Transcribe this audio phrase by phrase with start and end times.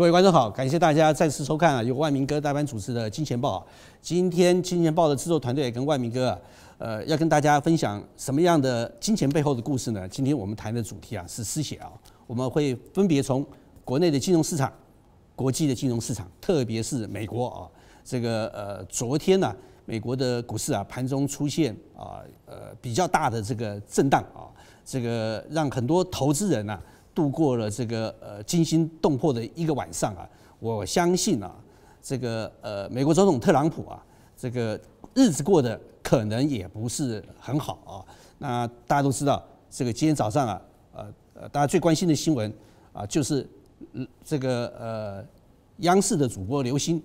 [0.00, 3.60] 各位观众好，感谢大家再次收看啊，由万明哥代班主持的《金钱报》。
[4.00, 6.38] 今天《金钱报》的制作团队跟万明哥啊，
[6.78, 10.08] 呃，要跟大家分享什么样的金钱背后的故事呢？
[10.08, 11.92] 今天我们谈的主题啊是失血啊，
[12.26, 13.46] 我们会分别从
[13.84, 14.72] 国内的金融市场、
[15.36, 17.68] 国际的金融市场，特别是美国啊，
[18.02, 19.54] 这个呃，昨天呢、
[19.84, 24.48] 美国的股市啊盘中出现啊呃比较大的这个震荡啊，
[24.82, 26.80] 这个让很多投资人啊。
[27.20, 30.26] 度过了这个呃惊心动魄的一个晚上啊！
[30.58, 31.54] 我相信啊，
[32.00, 34.02] 这个呃美国总统特朗普啊，
[34.34, 34.80] 这个
[35.14, 37.92] 日子过得可能也不是很好啊。
[38.38, 40.62] 那大家都知道，这个今天早上啊，
[40.94, 42.50] 呃呃，大家最关心的新闻
[42.94, 43.46] 啊，就是
[44.24, 45.24] 这个呃
[45.80, 47.02] 央视的主播刘鑫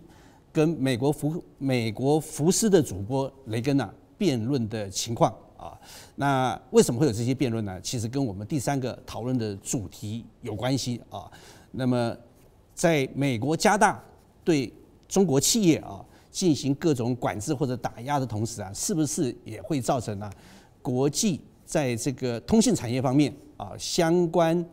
[0.54, 5.35] 跟美国福美国福斯的主播雷根呐辩论的情况。
[5.66, 5.80] 啊，
[6.16, 7.82] 那为什么会有这些辩论呢？
[7.82, 11.32] 其实跟我们第三个讨论的主题有关系啊。
[11.72, 12.16] 那么，
[12.76, 13.99] 在美国加大
[14.44, 14.72] 对
[15.07, 20.30] 中国企业啊进行各种管制或者打压的同时啊，是不是也会造成呢
[20.84, 24.63] 国际在这个通信产业方面啊相关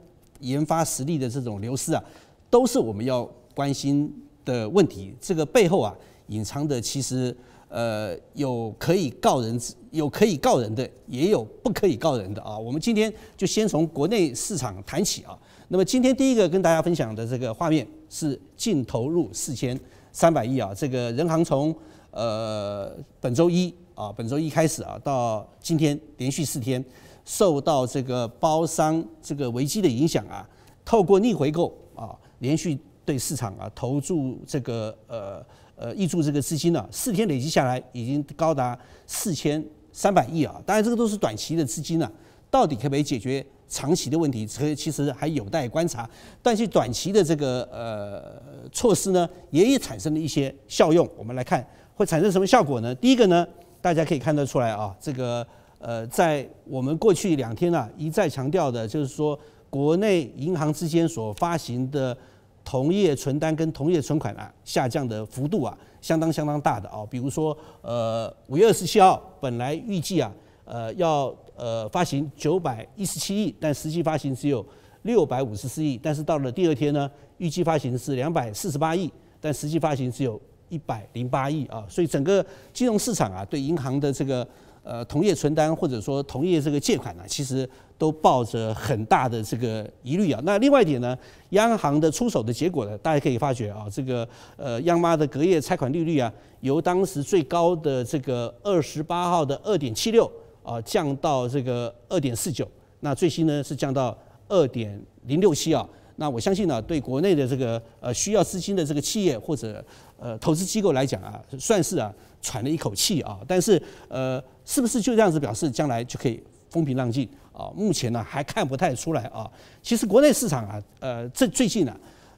[0.41, 2.05] 研发实力的这种流失啊，
[2.51, 4.12] 都是我们要关心
[4.45, 5.15] 的问题。
[5.19, 5.97] 这个背后啊
[6.27, 7.34] 隐藏的其实。
[7.73, 9.59] 呃，有可以告人，
[9.92, 12.59] 有可以告人的，也有不可以告人的啊。
[12.59, 15.37] 我们今天就先从国内市场谈起啊。
[15.69, 19.78] 那么今天第一个跟大家分享的这个画面是净投入四千
[20.12, 20.75] 三百亿啊。
[20.75, 21.75] 这个人行从
[22.11, 26.84] 呃本周一啊，本周一开始啊，到今天连续四天，
[27.25, 30.47] 受到这个包商这个危机的影响啊，
[30.84, 35.43] 透过逆回购啊，连续对市场啊投注这个呃。
[35.83, 39.61] 呃，挹注这个资金呢、四天累积下来已经高达四千
[39.92, 40.62] 三百亿啊！
[40.64, 42.08] 当然，这个都是短期的资金啊，
[42.48, 44.47] 到底可不可以解决长期的问题？
[44.47, 46.09] 这其实还有待观察。
[46.41, 48.41] 但是短期的这个呃
[48.71, 51.09] 措施呢，也也产生了一些效用。
[51.16, 51.66] 我们来看
[51.97, 52.94] 会产生什么效果呢？
[52.94, 53.44] 第一个呢，
[53.81, 55.44] 大家可以看得出来啊，这个
[55.81, 59.37] 呃，在我们过去两天啊一再强调的，就是说
[59.69, 62.16] 国内银行之间所发行的。
[62.65, 70.33] 同业存单跟同业存款啊下降的幅度啊相当相当大的啊，比如说呃五月二十七号本来预计啊
[70.65, 74.65] 呃要呃发行九百一十七亿，但实际发行只有
[75.03, 84.47] 六百五十四亿，但是到了第二天呢，预计发行是两百四十八亿，但实际发行只有一百零八亿啊，所以整个金融市场啊对银行的这个。
[84.84, 87.69] 呃，同业存单或者说同业这个借款呢，其实
[88.03, 90.41] 都抱着很大的这个疑虑啊。
[90.43, 91.17] 那另外一点呢，
[91.51, 96.33] 央行的出手的结果呢，大家可以发觉啊，这个呃央妈的隔夜拆款利率啊，
[96.63, 100.29] 由当时最高的这个二十八号的二点七六
[100.65, 102.69] 啊，降到这个二点四九，
[102.99, 105.89] 那最新呢是降到二点零六七啊。
[106.17, 109.84] 那我相信呢，对国内的这个呃需要资金的这个企业或者
[110.19, 113.39] 呃投资机构来讲啊，算是啊喘了一口气啊。
[113.47, 117.71] 但是呃，是不是就这样子表示将来就可以风平浪静啊？
[117.77, 119.51] 目前呢还看不太出来啊。
[119.83, 121.95] 其实国内市场啊，呃，这最近呢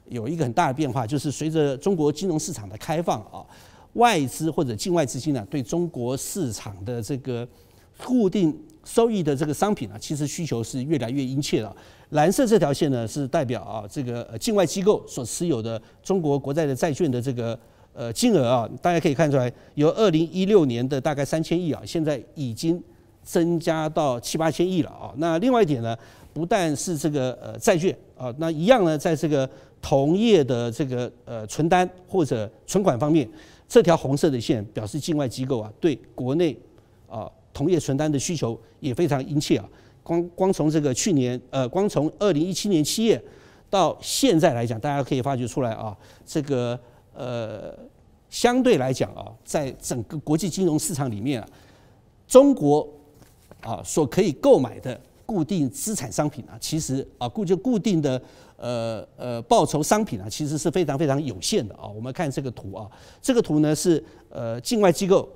[0.09, 3.43] 有一个很大的变化，就是随着中国金融市场的开放啊，
[3.93, 7.47] 外资或者境外资金呢对中国市场的这个
[7.97, 11.75] 固定收益的这个商品啊，其实需求是越来越殷切了。
[12.09, 17.57] 蓝色这条线呢，是代表啊这个境外机构所持有的中国国债的债券的这个
[17.93, 22.81] 呃金额啊，大家可以看出来，由二零一六年的大概三千亿啊，现在已经
[23.25, 25.11] 增加到七八千亿了啊。
[25.17, 25.97] 那另外一点呢，
[26.31, 29.49] 不但是这个呃债券啊，那一样呢，在这个
[29.81, 33.29] 同业的这个呃存单或者存款方面，
[33.67, 36.57] 这条红色的线表示境外机构啊对国内
[37.09, 37.29] 啊。
[37.55, 39.63] 同业存单的需求也非常殷切啊！
[40.03, 43.23] 光光从这个去年，呃，光从二零一七年七月
[43.69, 46.77] 到现在来讲，大家可以发觉出来啊，这个
[47.13, 47.73] 呃，
[48.29, 51.47] 相对来讲啊，在整个国际金融市场里面啊，
[52.27, 52.85] 中国
[53.65, 58.21] 啊所可以购买的固定资产商品啊，其实啊固就固定的
[58.55, 61.87] 呃呃报酬商品啊，其实是非常非常有限的啊。
[61.87, 62.87] 我们看这个图啊，
[63.21, 65.27] 这个图呢是呃境外机构。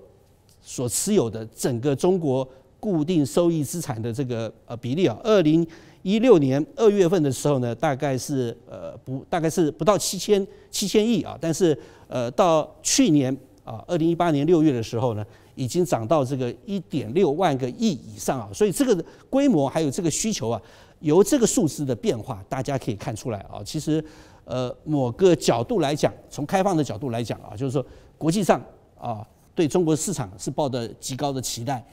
[0.62, 2.48] 所持有的整个中国
[2.81, 5.66] 固定收益资产的这个呃比例啊，二零
[6.04, 11.75] 一六年二月份的时候呢，大概是呃不大概是不到七千七千亿啊，但是
[12.08, 15.25] 呃到去年啊二零一八年六月的时候呢，
[15.60, 20.62] 已经涨到这个一点六万个亿以上啊，所以这个规模还有这个需求啊，
[21.02, 24.04] 由这个数字的变化，大家可以看出来啊，其实
[24.46, 27.86] 呃某个角度来讲，从开放的角度来讲啊，就是说
[28.18, 28.62] 国际上
[28.98, 29.26] 啊。
[29.56, 31.84] 对中国市场是抱着极高的期待，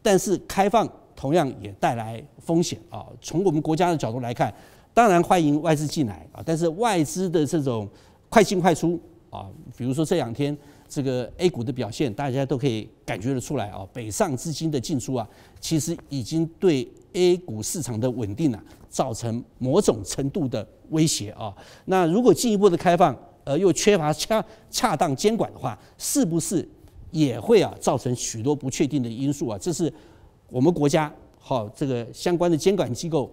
[0.00, 3.04] 但是开放同样也带来风险啊。
[3.20, 4.54] 从我们国家的角度来看，
[4.94, 7.88] 当然欢迎外资进来啊，但是外资的这种
[8.28, 9.46] 快进快出啊。
[9.76, 10.56] 比如说这两天
[10.88, 13.86] 这个 A 股的表现，大家都可以感觉得出来啊。
[13.92, 15.28] 北上资金的进出啊，
[15.60, 21.54] 其实已经对 A 股市场的稳定啊，造成某种程度的威胁啊。
[21.86, 26.68] 那如果进一步的开放，而又缺乏恰恰当监管的话，是不是
[27.10, 29.56] 也会啊造成许多不确定的因素啊？
[29.56, 29.92] 这是
[30.50, 33.30] 我们国家好这个相关的监管机构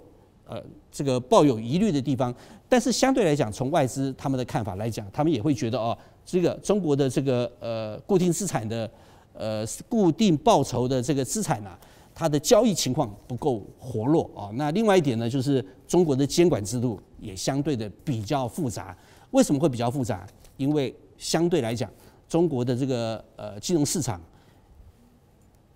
[0.47, 0.61] 呃
[0.91, 2.33] 这个抱有疑虑的地方。
[2.69, 8.89] 但是相对来讲，从外资他们的看法来讲，他们也会觉得哦，这个中国的这个呃固定资产的
[9.33, 11.77] 呃固定报酬的这个资产啊，
[12.13, 14.49] 它的交易情况不够活络啊。
[14.53, 18.95] 那另外一点呢，就是中国的监管制度也相对的比较复杂。
[19.31, 20.27] 为什么会比较复杂？
[20.57, 21.89] 因为相对来讲，
[22.29, 24.21] 中国的这个呃金融市场，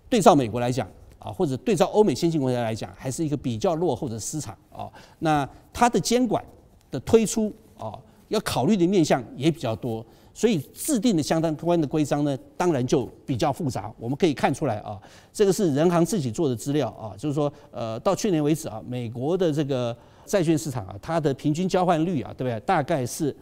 [0.08, 4.88] 对照美国来讲啊，或者对照欧美先进国家来讲，还是一个比较落后的市场啊。
[5.18, 6.44] 那它的监管
[6.92, 7.98] 的推出啊，
[8.28, 10.06] 要考虑的面向也比较多，
[10.38, 13.92] 所以制定的相当关的规章呢，当然就比较复杂。
[13.98, 14.96] 我们可以看出来啊，
[15.32, 22.60] 这个是人行自己做的资料啊，就是说呃，到去年为止啊，美国的这个债券市场啊，它的平均交换率啊，对不对？
[22.60, 23.34] 大概是。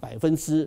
[0.00, 0.66] 百分之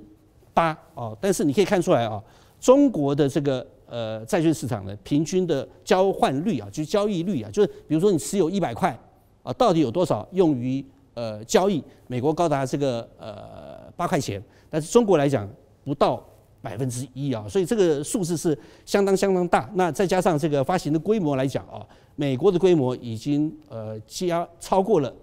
[0.54, 2.22] 八哦，但是你可以看出来啊，
[2.60, 8.96] 中国的这个呃债券市场的平均的交换率啊，就是交易率啊，就是比如说你持有一百块
[9.42, 10.86] 啊，到底有多少用于
[11.16, 11.84] 呃交易？
[12.06, 15.50] 美国高达这个呃八块钱，但是中国来讲
[15.83, 16.24] 不到
[16.62, 19.69] 百分之一啊，所以这个数字是相当相当大。
[19.75, 21.85] 那再加上这个发行的规模来讲啊，
[22.15, 25.13] 美国的规模已经呃加超过了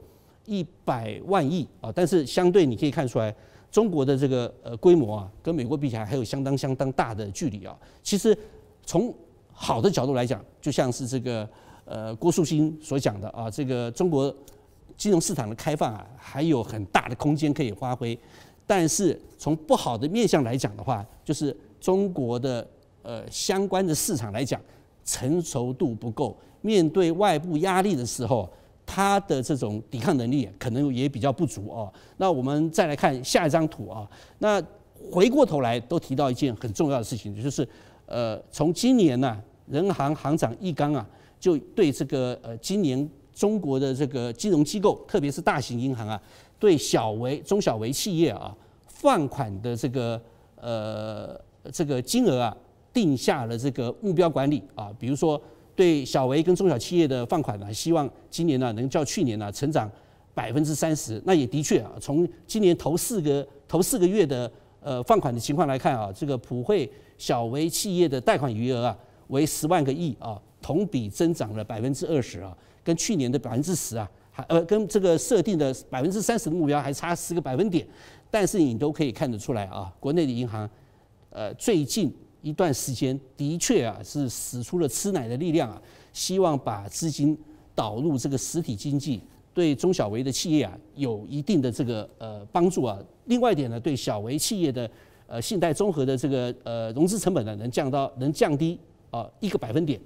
[0.47, 3.35] 一百万亿啊，但是相对你可以看出来。
[3.71, 7.73] 中国的这个呃规模啊，跟美国比起来还有相当相当大的距离啊。
[8.03, 8.37] 其实
[8.85, 9.15] 从
[9.53, 11.49] 好的角度来讲，就像是这个
[11.85, 14.35] 呃郭树新所讲的啊，这个中国
[14.97, 18.19] 金融市场的开放啊，还有很大的空间可以发挥。
[18.71, 22.65] 但是从不好的面向来讲的话，就是中国的
[23.03, 24.61] 呃相关的市场来讲，
[25.05, 28.49] 成熟度不够，面对外部压力的时候。
[28.93, 31.93] 它的这种抵抗能力可能也比较不足哦。
[32.17, 34.09] 那我们再来看下一张图啊。
[34.39, 34.61] 那
[35.13, 37.67] 回过头来都提到一件很重要的事情，就是
[38.07, 41.09] 呃，从今年呢，人行行长易纲啊，
[41.39, 46.21] 就对这个呃，今年中国的这个金融机构，特别是大型银行啊，
[46.61, 50.23] 对小微、中小微企业啊放款的这个
[50.55, 51.37] 呃
[51.73, 52.57] 这个金额啊，
[52.93, 55.43] 定下了这个目标管理啊，比如说。
[55.77, 59.91] 对小微跟中小企业的放款呢，希望今年呢能较去年呢成长
[60.35, 61.23] 百分之三十。
[61.25, 64.51] 那也的确啊，从今年头四个头四个月的
[64.83, 68.99] 呃放款的情况来看啊，这个普惠小微企业的贷款余额啊
[69.29, 72.55] 为十万个亿啊，同比增长了百分之二十啊，
[72.85, 74.11] 跟去年的百分之十啊，
[74.49, 77.87] 呃跟这个设定的百分之三十的目标还差十个百分点。
[78.31, 80.69] 但是你都可以看得出来啊，国内的银行
[81.31, 82.13] 呃最近。
[82.43, 87.37] 一段时间的确啊是使出了吃奶的力量啊，希望把资金
[87.75, 89.21] 导入这个实体经济，
[89.53, 92.99] 对中小微的企业啊有一定的这个呃帮助啊。
[93.27, 94.91] 另外一点呢，对小微企业的
[95.27, 100.01] 呃信贷综合的这个呃融资成本呢能降到能降低啊一个百分点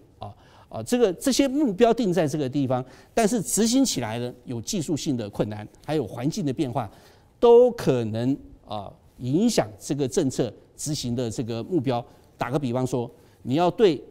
[0.75, 6.91] 啊这个这些目标定在这个地方，但是执行起来呢有技术性的困难，还有环境的变化，
[7.39, 12.05] 都可能啊影响这个政策执行的这个目标。
[12.37, 13.09] 打个比方说，
[13.43, 14.03] 你要对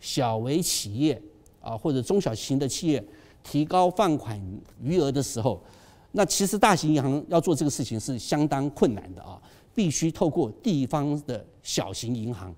[0.00, 1.22] 小微企业
[1.60, 3.04] 啊或者中小型的企业
[3.44, 4.40] 提高放款
[4.82, 5.62] 余额的时候，
[6.10, 9.40] 那其实大型银行要做这个事情是相当困难的啊，
[9.72, 12.52] 必须透过地方的小型银行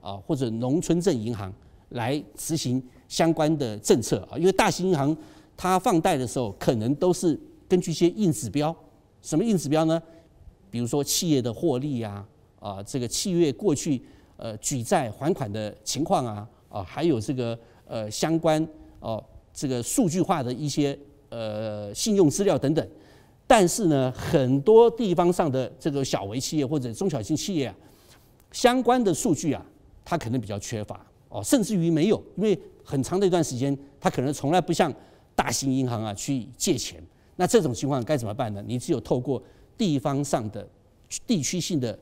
[0.00, 1.54] 啊或者农村镇银行
[1.90, 5.16] 来执行相关的政策啊，因为大型银行
[5.56, 8.74] 它放贷的时候可能都是根据一些硬指标，
[9.22, 10.02] 什么硬指标呢？
[10.70, 12.24] 比如说企业的获利呀
[12.60, 14.02] 啊，这个企业过去。
[14.38, 18.62] 呃，举债还款的情况啊，啊，还有这个呃相关
[19.00, 20.98] 哦，这个数据化的一些
[21.30, 22.86] 呃信用资料等等。
[23.46, 27.74] 但是呢，很多地方上的这个小微企业或者中小型企业啊，
[28.52, 29.64] 相关的数据啊，
[30.04, 34.90] 它可能比较缺乏哦，甚至于没有，因为很长的一段时间，他可能从来不向
[35.34, 37.02] 大型银行啊去借钱。
[37.34, 38.64] 那这种情况该怎么办呢？
[38.66, 39.42] 你只有透过
[39.76, 40.66] 地方上的
[41.26, 41.98] 地区性的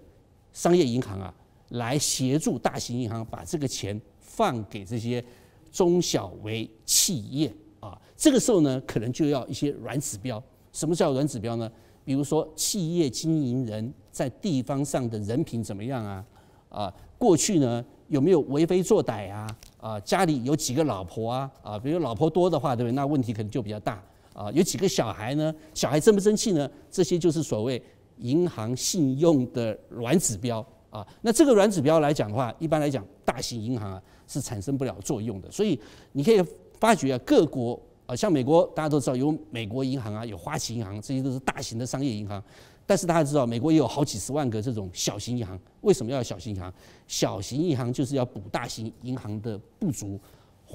[0.53, 1.35] 商业银行啊。
[1.71, 5.25] 来协助大型银行把这个钱放给这些
[5.73, 10.41] 中小微企业啊，这个时候呢，可能就要一些软指标。
[10.73, 11.69] 什么叫软指标呢？
[12.05, 16.25] 比如说企业经营人在地方上的人品怎么样啊？
[16.69, 19.47] 啊，过去呢有没有为非作歹啊？
[19.85, 21.51] 啊，家里有几个老婆啊？
[21.63, 22.95] 啊，比如老婆多的话，对不对？
[22.95, 24.51] 那问题可能就比较大啊。
[24.53, 25.55] 有几个小孩呢？
[25.75, 26.67] 小孩争不争气呢？
[26.91, 27.83] 这些就是所谓
[28.17, 31.07] 银行信用的软指标啊。
[31.21, 35.51] 那这个软指标来讲的话，一般来讲，大型银行啊是产生不了作用的。
[35.51, 35.79] 所以
[36.13, 36.43] 你可以
[36.81, 42.43] 发觉啊，各国啊，像美国大家都知道有美国银行啊，有花旗银行，这些都是大型的商业银行。
[42.87, 45.59] 但是大家知道，美国也有好几十万个这种小型银行。
[45.81, 46.73] 为什么要小型银行？
[47.07, 50.21] 小型银行就是要补大型银行的不足，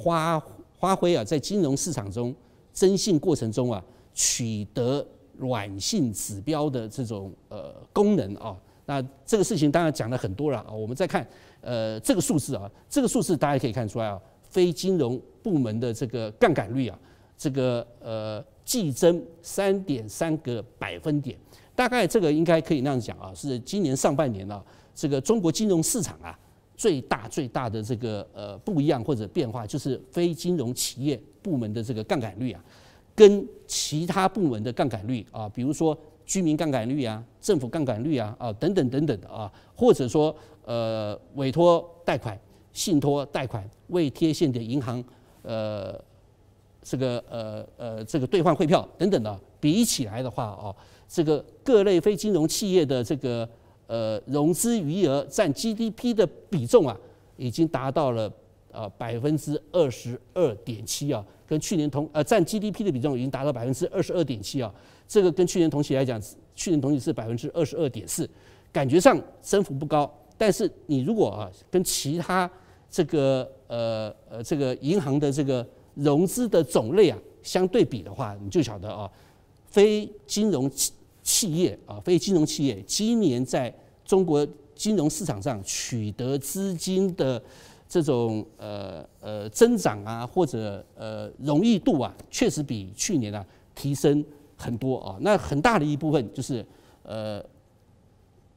[0.04, 0.42] 发
[0.80, 2.34] 发挥啊，在金融市场中
[2.74, 5.06] 征信过程中啊，取得
[5.38, 8.58] 软性指标的这种呃功能啊。
[8.88, 10.72] 那这个事情当然讲了很多了啊。
[10.72, 11.28] 我们再看
[11.62, 16.98] 呃这个数字啊，这个数字大家可以看出来啊，非金融部门的这个杠杆率啊，
[17.38, 21.38] 这个呃季增三点三个百分点。
[21.80, 24.62] 大概这个应该可以那样讲啊，是今年上半年啊，
[24.94, 26.38] 这个中国金融市场啊
[26.76, 32.62] 最大最大的这个呃不一样或者变化，就是非金融企业部门的这个杠杆率啊，
[33.16, 42.38] 跟其他部门的杠杆率啊，比如说居民杠杆率啊、政府杠杆率啊啊等等等等的啊，或者说呃委托贷款、
[42.74, 45.02] 信托贷款、未贴现的银行
[45.44, 45.98] 呃
[46.82, 50.76] 这个呃呃这个兑换汇票等等的，比起来的话啊。
[51.10, 53.50] 这个各类非金融企业的这个
[53.88, 56.96] 呃融资余额占 GDP 的比重啊，
[57.36, 58.32] 已经达到了
[58.72, 64.72] 呃百分之二十二点七啊，跟去年同呃占 GDP 的比重已经达到百分之二十二点七啊，
[65.08, 66.22] 这个跟去年同期来讲，
[66.54, 68.30] 去年同期是百分之二十二点四，
[68.72, 72.50] 感觉上增幅不高，但是你如果啊跟其他
[72.88, 79.10] 这个呃呃这个银行的这个融资的种类啊相对比的话，你就晓得啊，
[79.66, 80.70] 非金融
[81.22, 83.74] 企业啊，非金融企业今年在
[84.06, 87.42] 中国金融市场上取得资金的
[87.88, 93.46] 这种呃呃增长啊，或者呃容易度啊，确实比去年啊
[93.76, 94.24] 提升
[94.58, 95.18] 很多啊。
[95.22, 96.66] 那很大的一部分就是
[97.04, 97.44] 呃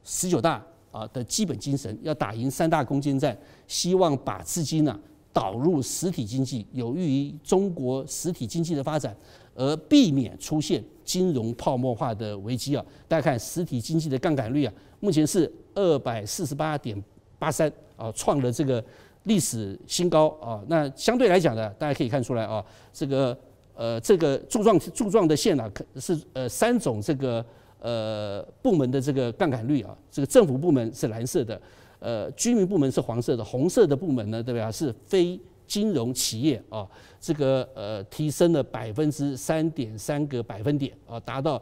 [0.03, 4.99] 十九大啊的基本精神，要打赢三大攻坚战，希望把资金呢
[5.31, 9.15] 导入实体经济，有益于中国实体经济的发展，
[9.55, 10.83] 而避免出现。
[11.03, 17.01] 金融泡沫化的危机啊，大家看实体经济的杠杆率啊，目前是二百四十八点
[17.37, 18.83] 八三啊，创了这个
[19.23, 20.63] 历史新高啊。
[20.67, 23.37] 那相对来讲呢，大家可以看出来啊，这个
[23.75, 27.45] 呃这个柱状柱状的线啊，可是呃三种这个
[27.79, 31.61] 呃部门的这个杠杆率啊，这个政府部门是蓝色的，
[31.99, 34.71] 呃居民部门是黄色的，红色的部门呢，对吧？
[34.71, 36.87] 是非金融企业啊，
[37.23, 41.61] 这个呃提升了百分之三点三个百分点啊，达到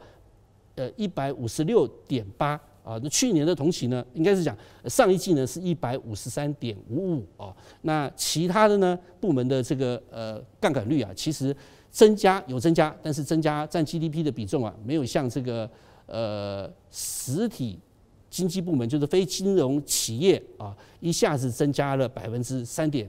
[0.74, 3.00] 呃一百五十六点八啊。
[3.03, 7.56] 那去年的同期呢，应该是讲上一季呢是一百五十三点五五啊。
[7.84, 11.56] 那其他的呢部门的这个呃杠杆率啊，其实
[11.91, 15.70] 增加有增加，但是增加占 GDP 的比重啊，没有像这个
[16.08, 17.77] 呃实体
[18.32, 23.08] 经济部门，就是非金融企业啊，一下子增加了百分之三点。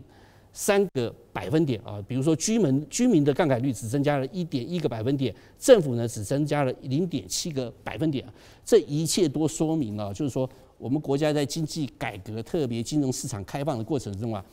[0.52, 8.22] 三个百分点啊，比如说居民居民的杠杆率只增加了一点一个百分点，政府呢只增加了零点七个百分点，
[8.64, 14.44] 这一切都说明了，就是说我们国家在经济改革，特别金融市场开放的过程中啊，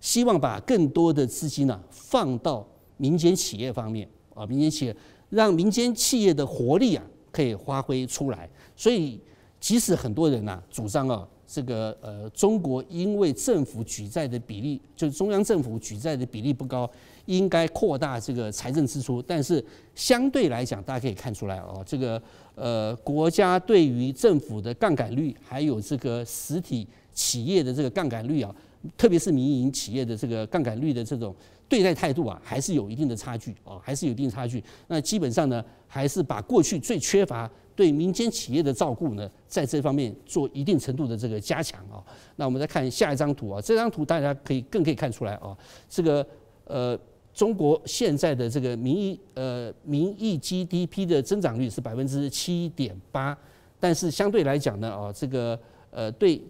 [0.00, 2.64] 希望把更多的资金呢放到
[2.96, 4.96] 民间企业方面啊，民间企业
[5.28, 9.20] 让民间企业的活力啊可以发挥出来，所以
[9.58, 11.28] 即使很多人呐主张啊。
[11.50, 16.88] 这个呃，中国因为政府举债的比例，就是中央政府举债的比例不高，
[17.24, 19.22] 应该扩大这个财政支出。
[19.22, 19.64] 但是
[19.94, 22.22] 相对来讲，大家可以看出来哦，这个
[22.54, 28.54] 呃，国家对于政府的杠杆率，还有这个实体企业的这个杠杆率啊，
[28.98, 31.34] 特别是民营企业的这个杠杆率的这种
[31.66, 34.62] 对待态度啊，还是有一定的差距啊，还是有一定差距。
[34.88, 37.50] 那基本上呢，还是把过去最缺乏。
[37.78, 42.02] 对民间企业的照顾呢，在这方面做一定程度的这个加强啊。
[42.34, 45.56] 那我们再看下一张图啊，这张图大家可以更可以看出来啊，
[45.88, 46.26] 这个
[46.64, 46.98] 呃
[47.32, 53.38] 中国现在的这个名义呃名义 GDP 的增长率是百分之七点八，
[53.78, 55.56] 但是相对来讲呢啊，这个
[55.92, 56.42] 呃对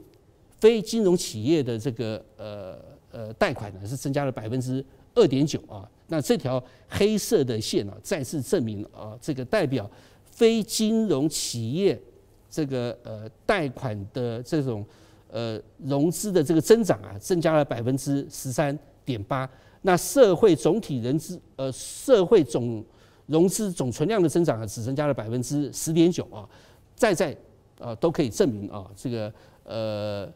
[0.59, 2.79] 非金融企业的这个呃
[3.13, 4.83] 呃贷款呢是增加了百分之
[5.15, 5.87] 二点九啊。
[6.07, 9.91] 那这条黑色的线啊，再次证明啊，这个代表。
[10.39, 12.01] 非金融企业
[12.49, 14.87] 这个呃贷款的这种
[15.29, 19.51] 呃融资的这个增长啊，增加了百分之十三点八。
[19.83, 22.85] 那社会总体人资呃社会总
[23.27, 26.49] 融资总存量的增长啊，只增加了百分之十点九啊。
[26.95, 27.37] 再在
[27.81, 29.33] 啊都可以证明啊，这个
[29.65, 30.33] 呃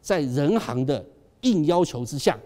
[0.00, 1.04] 在人行的
[1.42, 2.36] 硬要求之下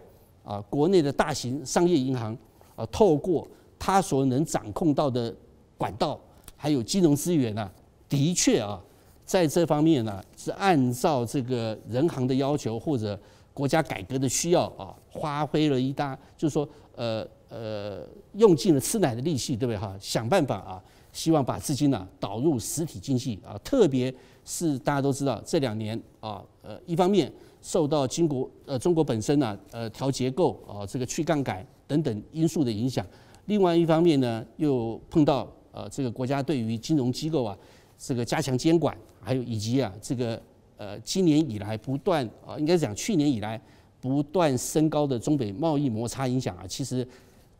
[0.45, 2.37] 啊，国内的大型商业银行
[2.77, 3.49] 啊，透过
[3.79, 5.35] 他所能掌控到的
[5.79, 6.21] 管道。
[6.61, 7.71] 还有金融资源呢、
[8.09, 8.83] 的确啊，
[9.25, 13.19] 在这方面呢，是按照这个人行的要求或者
[13.55, 19.97] 国家改革的需要啊，发挥了一大，就是说，呃呃，用尽了吃奶的力气，对不对哈？
[20.01, 24.13] 想办法啊，希望把资金呢导入实体经济啊，特别
[24.45, 33.07] 是大家都知道这两年啊，呃，一方面受到经国呃中国本身呢呃调结构啊这个去杠杆等等因素的影响，
[33.47, 37.57] 另外一方面呢又碰到呃这个国家对于金融机构啊。
[38.01, 40.41] 这个加强监管，还有以及啊，这个
[40.77, 43.61] 呃，今年以来不断啊，应该讲去年以来
[44.01, 47.05] 不断升高的中美贸易摩擦影响啊，其实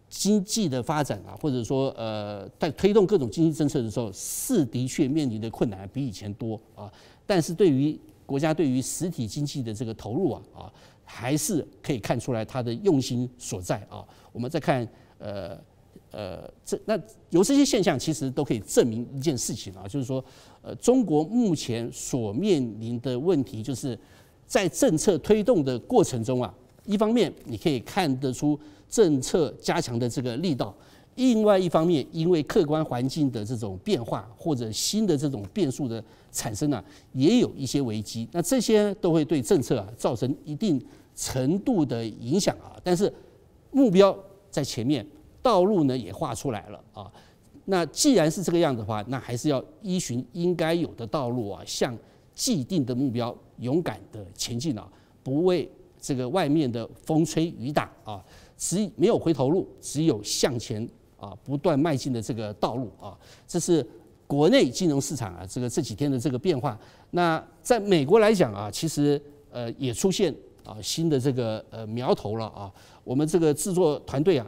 [0.09, 6.89] 经济的发展啊，或者说呃，在推动各种经济政策的时候，是的确面临的困难比以前多啊。
[7.27, 10.73] 但是对于国家对于实体经济的这个投入啊啊，
[11.05, 14.07] 还是可以看出来它的用心所在啊。
[14.31, 14.89] 我们再看
[15.19, 15.61] 呃。
[16.11, 16.99] 呃，这那
[17.29, 20.25] 有这些现象其实都可以证明一件事情啊，就是说，
[20.63, 23.97] 呃，中国目前所面临的问题，就是
[24.47, 26.53] 在政策推动的过程中啊，
[26.87, 30.75] 一方面你可以看得出政策加强的这个力道，
[31.17, 38.27] 另外一方面，因为客观环境的这种变化或者新的这种变数的产生啊，也有一些危机。
[38.33, 40.83] 那这些都会对政策啊造成一定
[41.15, 43.13] 程度的影响啊，但是
[43.71, 44.19] 目标
[44.51, 45.07] 在前面。
[45.49, 47.11] 道路呢也画出来了啊，
[47.65, 51.97] 那既然是这个样子的话，那还是要依循应该有的道路啊，向
[52.35, 54.87] 既定的目标勇敢的前进啊，
[55.23, 55.67] 不为
[55.99, 58.23] 这个外面的风吹雨打啊，
[58.59, 60.87] 只没有回头路，只有向前
[61.17, 63.83] 啊不断迈进的这个道路啊，这是
[64.27, 66.79] 国内金融市场啊这个这几天的这个变化。
[67.13, 69.19] 那在美国来讲啊，其实
[69.51, 72.71] 呃也出现啊新的这个呃苗头了啊，
[73.03, 74.47] 我们这个制作团队啊。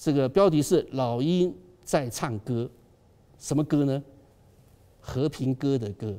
[0.00, 2.66] 这个标题是老鹰在唱歌，
[3.38, 4.02] 什么歌呢？
[4.98, 6.18] 和平鸽的歌，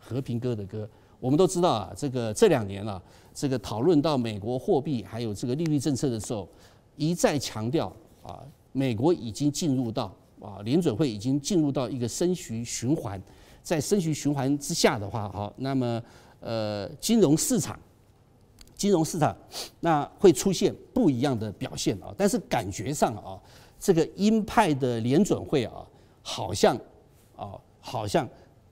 [0.00, 0.88] 和平鸽的歌。
[1.20, 3.00] 我们都知道啊，这个这两年啊，
[3.32, 6.48] 这个讨论到美国货币还有这个利率政策的时候，
[6.96, 13.22] 一再强调啊，美国已经进入到啊，联准会已经进入到一个升息循环，
[13.62, 16.02] 在升息循环之下的话，好，那么
[16.40, 17.78] 呃，金融市场。
[18.80, 19.36] 金融市场
[19.80, 23.38] 那会出现不一样的表现啊，但是感觉上啊，
[23.78, 25.86] 这个鹰派的联准会啊，
[26.22, 26.74] 好像
[27.36, 28.26] 啊，好像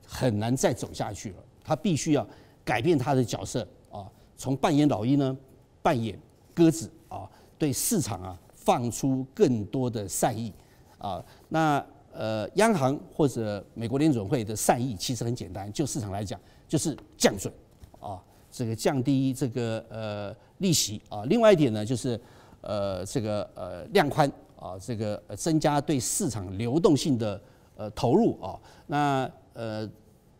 [0.07, 1.35] 很难再走下去了。
[1.63, 2.27] 他必须要
[2.65, 5.37] 改变他的角色啊，从扮演老鹰呢，
[5.83, 6.19] 扮演
[6.55, 10.51] 鸽子啊，对市场啊放出更多的善意
[10.97, 11.23] 啊。
[11.49, 17.53] 那呃，央行或者美国联准会的善意其实很简单，就市场来讲，就是降准
[17.99, 18.19] 啊。
[18.51, 22.19] 这个降低这个呃利息啊，另外一点呢就是
[22.61, 27.41] 呃这个呃量宽啊，这个增加对市场流动性的
[27.77, 29.89] 呃投入啊，那呃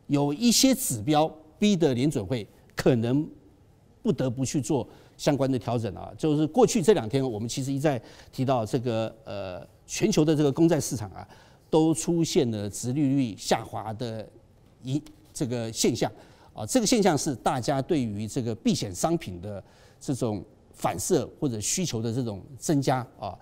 [0.07, 2.45] 有一些指标逼得联准会
[2.75, 3.27] 可能
[4.01, 11.27] 不得不去做相关的调整啊，就是过去这两天我们其实一再提到这个呃全球的这个公债市场啊，
[11.69, 14.27] 都出现了殖利率下滑的
[14.81, 15.01] 一
[15.33, 16.11] 这个现象。
[16.59, 19.63] 啊，这个现象是大家对于这个避险商品的
[19.97, 20.43] 这种
[20.73, 23.33] 反射或者需求的这种增加啊，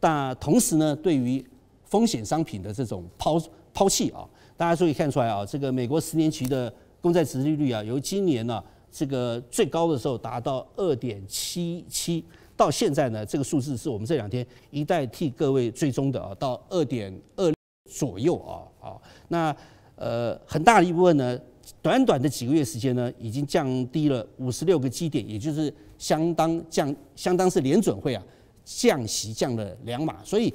[0.00, 1.44] 但同时呢，对于
[1.84, 3.40] 风险商品的这种抛
[3.72, 8.60] 抛弃啊，大家可以看出来啊，这个美国十年期的公债殖利率啊，由今年呢
[8.90, 12.24] 这个最高的时候达到二点七七，
[12.56, 17.54] 到现在呢这个数字是我们这两天一代替各位追踪的啊，到二点二
[17.88, 19.56] 左右啊啊，那
[19.94, 21.38] 呃很大的一部分呢。
[21.82, 28.22] 短短的几个月时间呢，已经降低了五十六个基点，也就是相当降，相当是联准会啊
[28.64, 30.52] 降息降了两码，所以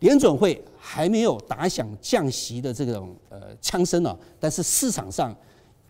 [0.00, 5.34] 联准会还没有打响降息的这种呃枪声呢，但是市场上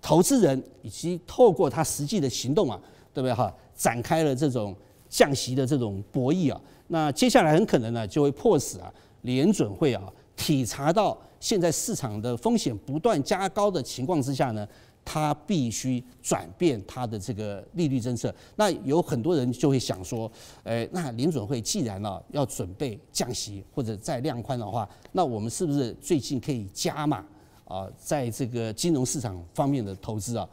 [0.00, 2.80] 投资人以及透过他实际的行动啊，
[3.12, 4.74] 对不对哈，展开了这种
[5.08, 10.02] 降息的这种博弈啊，那接下来很可能呢就会迫使啊联准会啊
[10.36, 11.16] 体察到。
[11.46, 14.66] 现在市场的风险不断加高的情况之下呢，
[15.04, 18.34] 它必须转变它的这个利率政策。
[18.56, 20.28] 那有很多人就会想说，
[20.64, 27.24] 诶，那联准会既然呢要准备降息或者再量宽的话，那我们是不是最近可以加码
[27.64, 30.48] 啊，在这个金融市场方面的投资啊？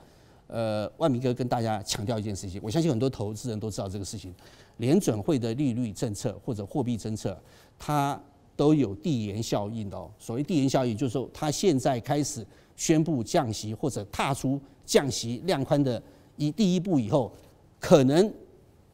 [0.45, 4.31] 呃，万明哥跟大家强调一件事情，我相信很多投资人都知道这个事情，
[4.77, 7.35] 联准会的利率政策或者货币政策，
[7.79, 8.21] 它。
[8.55, 10.09] 都有递延效应的哦。
[10.19, 16.01] 所谓递延效应，就是说它现在开始宣布降息或者踏出降息量宽的
[16.37, 17.31] 一第一步以后，
[17.79, 18.33] 可能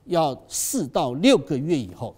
[0.05, 2.15] 要四到六个月以后，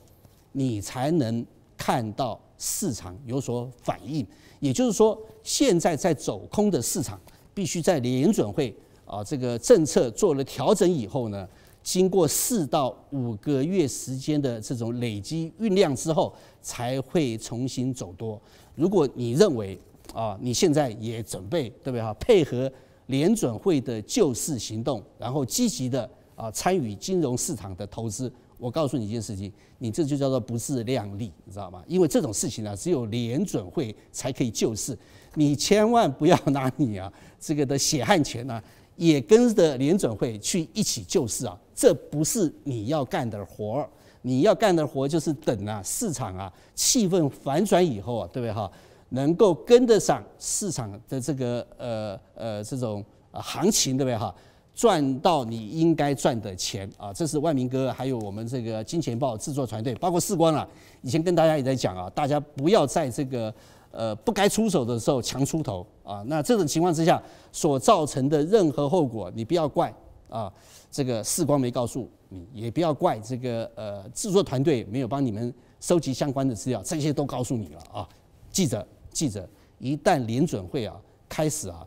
[0.51, 1.45] 你才能
[1.77, 4.25] 看到市场有所反应。
[4.59, 7.19] 也就是说，现在在走空的市场
[7.53, 8.75] 必须在联准会
[9.05, 11.47] 啊这个政策做了调整以后呢，
[11.83, 18.39] 经过四到五个月时间的这种累积酝酿之后，才会重新走多。
[18.75, 19.79] 如果你认为
[20.13, 22.13] 啊，你现在也准备对不对哈？
[22.15, 22.71] 配合
[23.07, 28.31] 联准会的救市行动，然后积极的啊参与金融市场的投资。
[28.57, 31.83] 我告诉你一件事情，你这就叫做不自量力，你知道吗？
[31.87, 34.95] 因为这种事情呢，只有联准会才可以救市，
[35.33, 38.61] 你千万不要拿你啊这个的血汗钱呢，
[39.01, 43.89] 也跟着联准会去一起救市啊，这不是你要干的活儿，
[44.21, 48.71] 你要干的活就是等啊市场啊气氛反转以后啊，对不对哈？
[49.09, 54.33] 能够跟得上市场的这个呃呃这种行情，对不对哈？
[54.75, 57.11] 赚到你应该赚的钱啊！
[57.11, 60.67] 这是万明哥，还有我们这个金钱豹制作团队，包括世光啊。
[61.01, 63.51] 以前跟大家也在讲啊，大家不要在这个
[63.91, 66.23] 呃不该出手的时候强出头啊。
[66.27, 69.93] 那这种情况之下所造成的任何后果，你不要怪
[70.29, 70.51] 啊。
[70.89, 78.09] 这个世光没告诉你，也不要怪这个呃制作团队没有帮你们收集相关的资料，这些都告诉你了啊。
[78.51, 79.47] 记着，记着，
[79.79, 80.99] 一旦联准会啊
[81.29, 81.85] 开始啊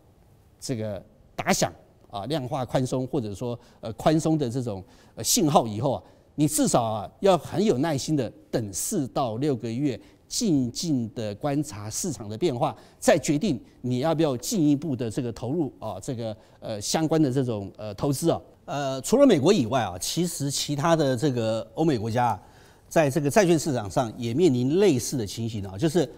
[0.60, 1.02] 这个
[1.34, 1.72] 打响。
[2.10, 4.80] 啊，量化宽松或者说呃宽松的这种
[5.16, 6.02] 呃信号以后啊，
[6.36, 18.40] 你至少啊要很有耐心的等四到六个月，静静的观察市场的变化，再决定你要不要进一步的这个投入啊这个呃相关的这种呃投资啊。
[18.64, 22.42] 呃，除了美国以外啊，其实其他的这个欧美国家啊，
[22.88, 26.08] 在这个债券市场上也面临类似的情形啊，就是。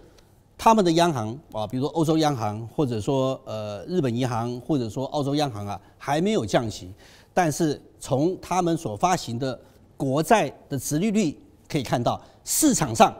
[0.58, 6.90] 他们的央行啊，比如说欧洲央行，或者说呃日本银行，或者说澳洲央行啊，还没有降息，
[7.34, 9.60] 但是从他们所发行的
[9.98, 11.38] 国债的殖利率
[11.68, 13.14] 可以看到，市场上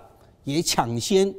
[0.46, 1.32] 也抢先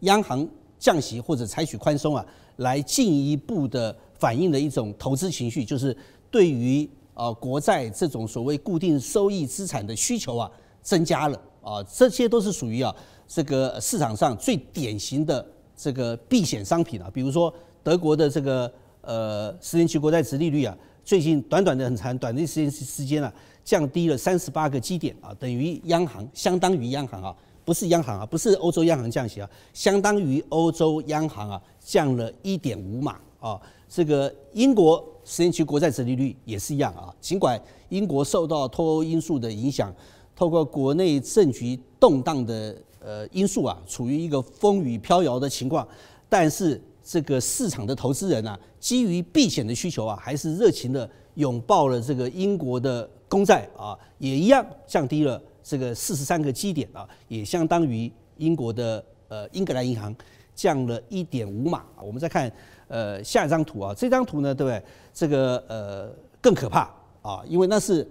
[0.00, 0.46] 央行
[0.78, 2.24] 降息或者采取宽松啊，
[2.56, 5.96] 来进一步的反映了一种投资情绪，就是
[6.30, 10.50] 对于啊国债这种所谓固定收益资产的需求啊
[10.82, 12.94] 增加了啊，这些都是属于啊。
[13.32, 15.46] 这个市场上最典型的
[15.76, 18.70] 这个避险商品啊，比如说德国的这个
[19.02, 23.32] 呃十年期国债殖利率啊，最近短短的很长短的时间时间啊，
[23.64, 27.36] 降低了三十八个基点啊，等于央行相当于央行啊，
[27.70, 33.60] 不是央行啊，不是欧洲央行降息啊，相当于欧洲央行啊降了一点五码啊。
[33.88, 37.56] 这个英国十年期国债殖利率也是一样啊，尽管
[37.88, 39.94] 英国受到脱欧因素的影响，
[40.34, 42.76] 透过国内政局动荡的。
[43.02, 45.88] 呃，因素啊，处于一个风雨飘摇的情况，
[46.28, 60.12] 但是这个市场的投资人啊，基于避险的需求啊，还是热情的拥抱了这个英国的公债啊，也一样降低了这个四十三个基点啊，也相当于英国的呃英格兰银行
[60.54, 61.84] 降了一点五码。
[62.02, 62.50] 我们再看
[62.88, 64.82] 呃下一张图啊，这张图呢，对不对？
[65.14, 68.04] 这个呃更可怕啊，因为那是。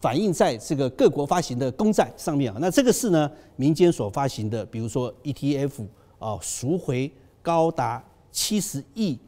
[0.00, 5.86] 反映在这个各国发行的公债上面啊，那这个是呢民间所发行的，比如说 ETF
[6.18, 9.18] 啊，赎回高达七十亿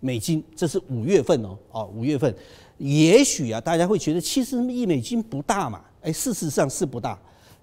[0.00, 2.34] 美金，这是五月份哦，哦五月份，
[2.78, 7.18] 也许啊大家会觉得七十亿美金不大嘛，哎，事实上是不大，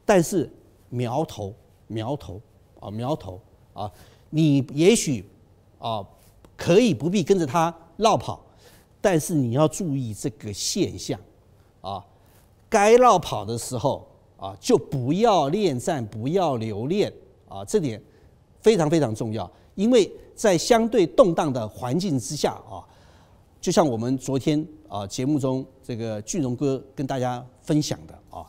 [0.05, 0.49] 但是
[0.89, 1.53] 苗头
[1.87, 2.41] 苗头
[2.79, 3.39] 啊苗头
[3.73, 3.91] 啊，
[4.29, 5.23] 你也许
[5.77, 6.05] 啊
[6.57, 8.43] 可以不必跟着他绕跑，
[9.01, 11.19] 但是你要注意这个现象
[11.81, 12.03] 啊。
[12.69, 17.11] 该绕跑的时候啊，就不要恋战，不要留恋
[17.47, 17.99] 啊，这点
[18.61, 19.49] 非常非常重要。
[19.73, 22.77] 因为在相对动荡的环境之下啊，
[23.59, 28.43] 就像我们昨天啊节目中这个俊荣哥跟大家分享的啊，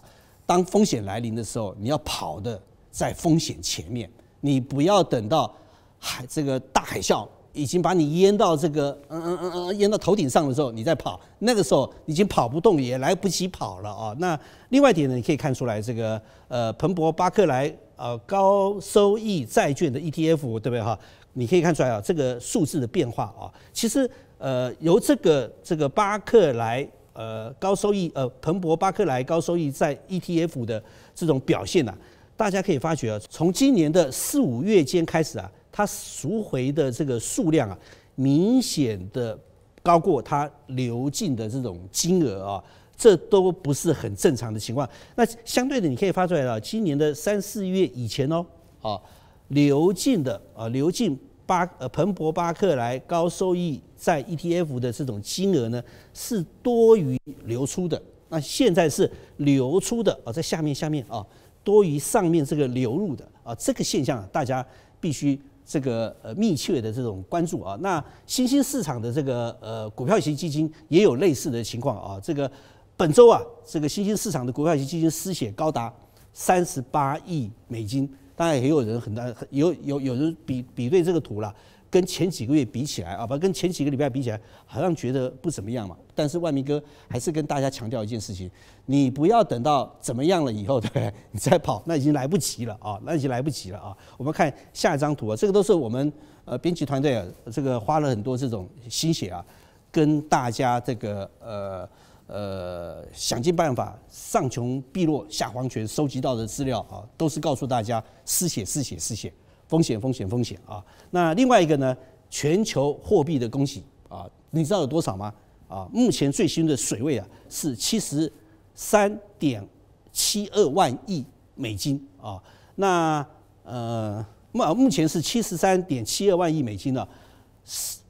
[0.46, 2.58] 当风险来临的时候，你要跑的
[2.90, 5.54] 在风险前面，你不要等到
[5.98, 7.28] 海这个大海啸。
[7.52, 14.14] 已经把你淹到这个嗯嗯嗯嗯淹到头顶上的时候，你再跑，那个时候已经跑不动，也来不及跑了啊。
[14.20, 20.96] 那另外一点呢，你可以看出来这个呃彭博巴克莱呃高收益债券的 ETF 对不对哈？
[21.32, 26.88] 你可以看出来啊，这个数字的变化啊，其实呃由这个这个巴克莱
[27.20, 30.82] 呃高收益呃彭博巴克莱高收益在 ETF 的
[31.14, 31.94] 这种表现呢、
[32.36, 35.50] 大家可以发觉啊，从今年的四五月间开始啊。
[35.72, 37.78] 它赎回的这个数量啊，
[38.16, 39.38] 明显的
[39.84, 42.64] 高过它流进的这种金额啊，
[42.96, 44.86] 这都不是很正常的情况。
[45.14, 48.44] 那相对的，你可以发出来了，今年的三四月以前哦，
[48.82, 49.00] 啊，
[49.48, 51.16] 流进的啊，流进
[51.50, 55.82] 巴呃彭博巴克莱高收益债 ETF 的这种金额呢，
[56.14, 58.00] 是多于流出的。
[58.28, 61.26] 那现在是流出的啊，在下面下面啊，
[61.64, 64.64] 多于上面这个流入的啊，这个现象，大家
[65.00, 65.40] 必须。
[65.72, 67.78] 这个呃密切的这种关注啊。
[67.80, 72.20] 那新兴市场的这个呃股票型基金也有类似的情况啊。
[72.20, 72.50] 这个
[72.96, 75.92] 本周啊，这个新兴市场的股票型基金失血高达
[76.32, 78.08] 三十八亿美金。
[78.40, 81.54] 当然也有人很大有有有人比比对这个图了。
[81.90, 85.94] 跟前几个月比起来啊，不，跟前几个礼拜比起来，好像觉得不怎么样嘛。
[86.14, 88.50] 但是万明哥还是跟大家强调一件事情：
[88.86, 91.12] 你不要等到怎么样了以后，对不对？
[91.32, 93.94] 你再跑，那已经来不及了啊，那已经来不及了啊。
[94.16, 96.10] 我们看下一张图啊，这个都是我们
[96.46, 99.44] 呃编辑团队啊，这个花了很多这种心血啊，
[99.92, 101.86] 跟大家这个呃
[102.30, 109.32] 呃想尽办法上穷碧落下黄泉收集到的资料啊，都是告诉大家失血失血失血。
[109.66, 110.84] 风险，风险，风险啊！
[111.10, 111.96] 那另外一个呢？
[112.28, 115.32] 全球货币的供给啊，你知道有多少吗？
[115.68, 118.32] 啊，目前最新的水位啊是七十
[118.74, 119.64] 三点
[120.12, 122.40] 七二万亿美金啊。
[122.74, 123.24] 那
[123.64, 127.06] 呃，目目前是七十三点七二万亿美金呢。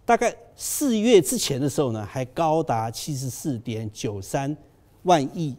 [0.06, 4.54] 大概四月之前的时候呢，还高达七十四点九三
[5.04, 5.56] 万亿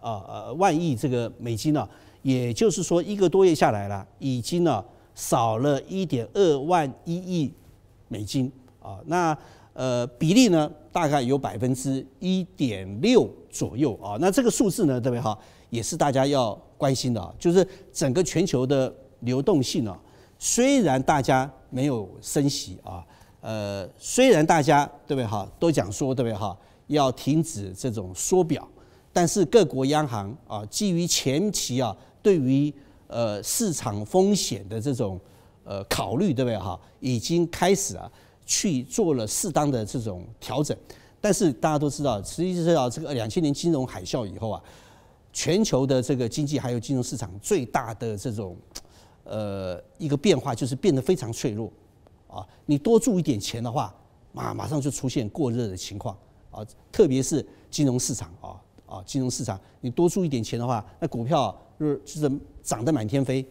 [0.00, 1.88] 啊呃万亿这个美金呢。
[2.22, 4.84] 也就是说，一个多月下来了，已经呢。
[5.16, 7.48] 少了一点二万一亿
[8.08, 8.50] 美金
[8.82, 9.38] 啊，那
[9.72, 15.40] 呃比例呢，大概有百分之一点六左右啊，那这个数字呢，特别好？
[15.70, 19.96] 也是大家要关心的啊，就是整个全球的流动性啊，
[20.36, 23.06] 虽然大家没有升息啊，
[23.44, 28.66] 呃，虽然大家对不对哈，都讲说对不对哈，要停止这种缩表，
[29.12, 32.72] 但是各国央行啊，基于前期啊，对于
[33.06, 35.20] 呃，市场风险的这种
[35.62, 36.80] 呃考虑，对不对哈？
[37.00, 38.10] 已经开始啊，
[38.46, 40.74] 去做了适当的这种调整。
[41.20, 44.62] 但是大家都知道，实际上这个两千年金融海啸以后啊，
[45.34, 48.56] 全球的这个经济还有金融市场最大的这种
[49.24, 51.70] 呃一个变化，就是变得非常脆弱
[52.34, 52.46] 啊。
[52.66, 53.94] 你多注一点钱的话，
[54.32, 56.16] 马马上就出现过热的情况
[56.50, 56.66] 啊。
[56.90, 62.40] 特别是金融市场啊啊，金融市场你多注一点钱的话，那股票就是就是。
[62.64, 63.46] 涨得满天飞，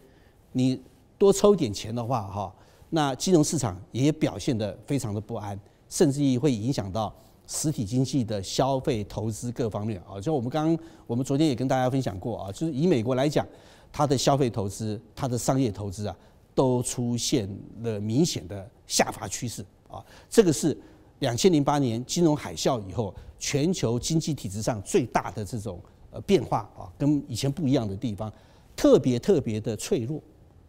[0.53, 0.81] 你
[1.19, 2.51] 多抽一点钱的话，哈，
[2.89, 5.55] 那金融市场也表现得非常的不安，
[5.87, 7.13] 甚至于会影响到
[7.45, 10.19] 实体经济的消费、投资各方面啊。
[10.19, 13.47] 就我们刚刚，我们昨天也跟大家分享过啊，就是以美国来讲，
[13.91, 16.17] 它的消费投资、它的商业投资啊，
[16.55, 17.49] 都出现
[17.81, 20.03] 了明显的下滑趋势啊。
[20.29, 20.77] 这个是
[21.19, 25.79] 两千零八年金融海啸以后全球经济体制上最大的这种
[26.11, 28.31] 呃变化啊，跟以前不一样的地方。
[28.75, 30.19] 特别特别的脆弱，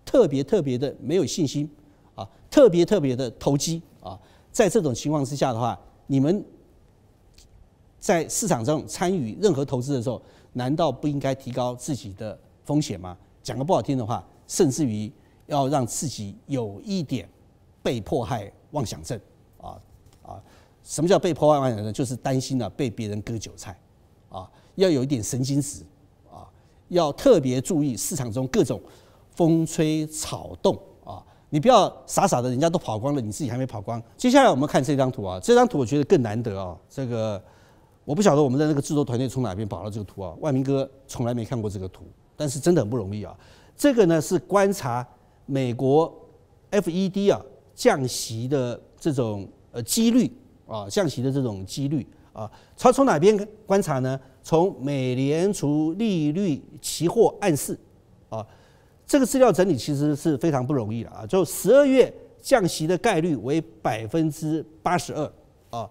[0.04, 1.66] 特别特别的没有信心
[2.14, 4.20] 啊，特别特别的投机啊，
[4.52, 6.44] 在这种情况之下的话，你们
[7.98, 10.20] 在市场上参与任何投资的时候，
[10.52, 13.16] 难道不应该提高自己的风险吗？
[13.42, 15.10] 讲个不好听的话，甚至于
[15.46, 17.28] 要让自己有一点
[17.82, 19.18] 被迫害妄想症
[19.60, 19.76] 啊
[20.22, 20.42] 啊！
[20.82, 21.92] 什么叫被迫害妄想症？
[21.92, 23.78] 就是担心了被别人割韭菜
[24.28, 25.82] 啊，要有一点神经质。
[26.30, 26.48] 啊
[26.88, 28.80] 要特别注意市场中各种
[29.30, 31.24] 风吹草动啊！
[31.48, 34.00] 你不要傻傻的，人家都跑光了，你自己还没跑光。
[34.18, 36.76] 接下来我们看这张图啊，这张图我觉得更难得啊。
[36.88, 37.42] 这个
[38.04, 40.34] 我不晓得我们的那个制作团队从哪边跑到这个图啊。
[40.40, 42.04] 万明哥从来没看过这个图，
[42.36, 43.34] 但是真的很不容易啊。
[43.74, 45.06] 这个呢是观察
[45.46, 46.12] 美国
[46.70, 47.40] FED 啊
[47.74, 50.30] 降息的这种呃几率
[50.66, 52.50] 啊，降息的这种几率啊。
[52.76, 54.18] 他从哪边观察呢？
[54.42, 57.78] 从美联储利率期货暗示
[58.28, 58.46] 啊，
[59.06, 61.26] 这个资料整理其实是非常不容易的啊。
[61.26, 65.32] 就十二月降息的概率为百分之八十二
[65.70, 65.88] 啊，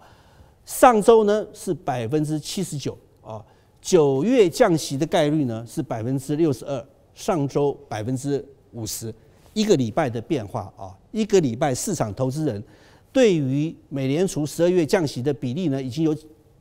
[0.65, 3.43] 上周呢是百分之七十九啊，
[3.81, 6.85] 九月降息的概率呢是百分之六十二，
[7.15, 9.11] 上周百分之五十，
[9.53, 12.63] 一个礼拜的变化啊，一个礼拜市场投资人
[13.11, 16.15] 对于美联储十二月降息的比例呢，已经有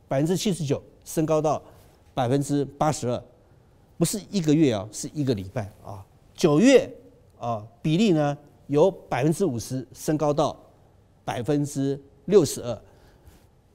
[0.07, 1.61] 百分之七十九升高到。
[2.15, 3.23] 百分之八十二，
[3.97, 6.05] 不是一个月啊，是一个礼拜啊。
[6.35, 6.87] 九月
[7.39, 10.55] 啊，比例呢由百分之五十升高到
[11.25, 12.81] 百分之六十二。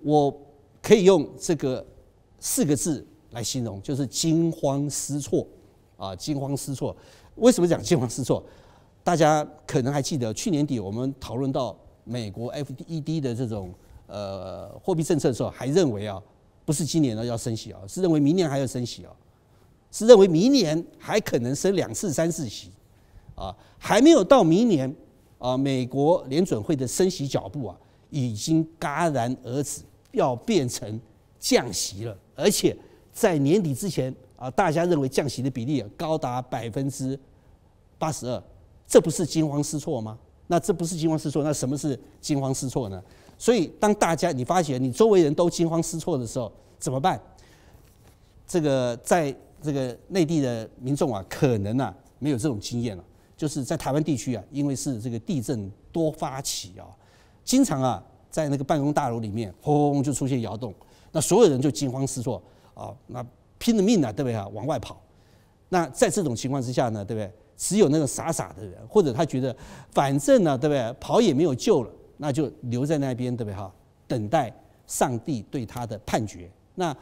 [0.04, 0.32] 我
[0.80, 1.84] 可以用这个
[2.38, 5.44] 四个字来形容，就是惊慌失措
[5.96, 6.96] 啊，惊慌失措。
[7.34, 8.40] 为什么讲惊慌失措？
[9.08, 13.72] 大家可能还记得去年底我们讨论到美国 FED 的这种
[14.06, 16.22] 呃货币政策的时候，还认为啊。
[16.66, 19.10] 不是今年呢要升息啊，是认为明年还要升息啊，
[19.90, 22.70] 是认为明年还可能升两次、三次息
[23.34, 24.94] 啊，还没有到明年
[25.38, 27.74] 啊，美国联准会的升息脚步啊
[28.10, 29.80] 已经戛然而止，
[30.12, 31.00] 要变成
[31.40, 32.76] 降息了，而且
[33.10, 37.18] 在年底之前啊，大家认为降息的比例高达百分之
[37.98, 38.42] 八十二，
[38.88, 40.18] 这不是惊慌失措吗？
[40.48, 43.00] 那这不是惊慌失措，那什么是惊慌失措呢？
[43.36, 47.20] 所以当大家你发觉你周围人都惊慌失措的时候，怎么办？
[48.46, 53.04] 这个在这个内地的民众啊，可能啊没有这种经验了，
[53.36, 56.88] 就是在台湾地区啊，因为是这个地震多发起啊，
[57.44, 60.74] 经常啊在那个办公大楼里面轰就出现摇动，
[61.12, 63.22] 那所有人就惊慌失措啊，那
[63.58, 64.48] 拼了命啊，对不对啊？
[64.48, 64.98] 往外跑。
[65.68, 67.30] 那在这种情况之下呢，对不对？
[67.58, 69.54] 只有那个傻傻的人，或者他觉得
[69.90, 70.96] 反正呢，对不对？
[71.00, 73.70] 跑也没有救了，那就留在那边，对不对哈？
[74.06, 74.50] 等待
[74.86, 76.48] 上帝对他的判决。
[76.76, 76.96] 那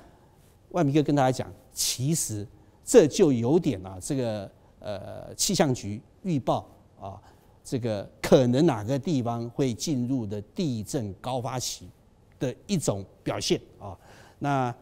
[0.70, 2.44] 万明哥跟大家讲，其实
[2.82, 6.66] 这就有点啊，这个呃气象局预报
[6.98, 7.20] 啊，
[7.62, 11.88] 这个可能哪个地方会进入的地震高发期
[12.38, 13.96] 的一种表现啊。
[14.38, 14.74] 那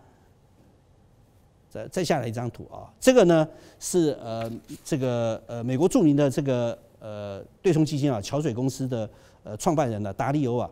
[1.75, 3.49] 再再下来一张图啊，这个呢
[3.81, 4.49] 是呃
[4.85, 9.11] 这个呃美国著名的这个呃对冲基金啊桥水公司的
[9.43, 10.71] 呃创办人呢达利欧啊，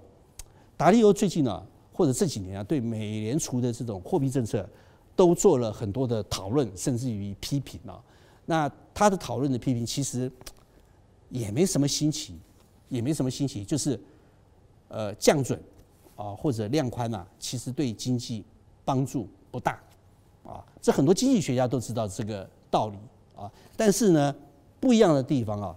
[0.77, 1.61] 达利欧最近呢
[1.93, 4.65] 或者这几年啊对美联储的这种货币政策
[5.17, 8.01] 都做了很多的讨论，甚至于批评啊。
[8.47, 10.31] 那他的讨论的批评其实
[11.31, 12.39] 也没什么新奇，
[12.89, 13.99] 也没什么新奇，就是
[14.87, 15.61] 呃降准
[16.15, 18.45] 啊或者量宽啊，其实对经济
[18.85, 19.81] 帮助不大。
[20.45, 22.97] 啊，这很多经济学家都知道这个道理
[23.41, 24.35] 啊，但是呢，
[24.81, 25.77] 不一样的地方啊，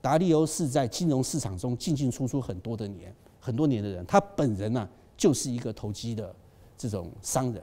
[0.00, 6.34] 达利欧是在金融市场中进进出出很多的年，很多年的人，他本人呢、就是一个投机的
[6.76, 7.62] 这种商人，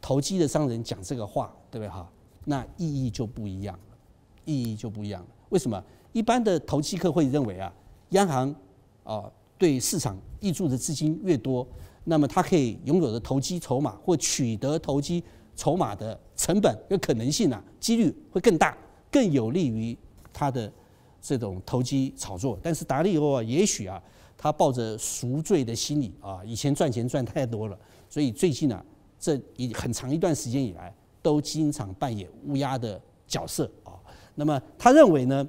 [0.00, 2.08] 投机的商人讲这个话，对不对哈？
[2.44, 3.96] 那意义就不一样了，
[4.44, 5.28] 意义就不一样了。
[5.48, 5.82] 为什么？
[6.12, 7.72] 一般的投机客会认为啊，
[8.10, 8.54] 央行
[9.02, 9.24] 啊
[9.56, 11.66] 对市场挹注的资金越多，
[12.04, 15.24] 那么他可以拥有的投机筹码或取得投机。
[15.56, 18.76] 筹码的成本跟可能性啊，几率会更大，
[19.10, 19.96] 更有利于
[20.32, 20.70] 他的
[21.20, 22.58] 这种投机炒作。
[22.62, 24.02] 但是达利欧啊，也许啊，
[24.36, 28.84] 他抱着赎罪的心理啊，以前赚钱赚太多了，所以最近啊，
[29.18, 33.92] 这一很长一段时间以来，都经常扮演乌鸦的角色啊。
[34.34, 35.46] 那么他认为呢，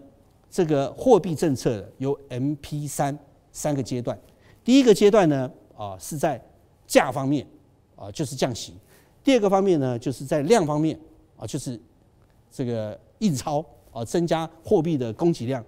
[0.49, 3.17] 这个货币政策有 MP 三
[3.51, 4.17] 三个阶段，
[4.63, 6.39] 第一个阶段呢啊是在
[6.85, 7.45] 价方面
[7.95, 8.75] 啊，就是降息。
[9.25, 10.97] 第二个方面呢，就是在量方面
[11.35, 11.77] 啊，就是
[12.51, 15.65] 这个印钞啊，增加货币的供给量。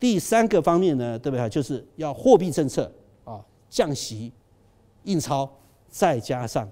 [0.00, 1.46] 第三个方面呢，对不对？
[1.50, 2.90] 就是要货币政策
[3.24, 4.32] 啊，降息、
[5.04, 5.46] 印钞，
[5.90, 6.66] 再加上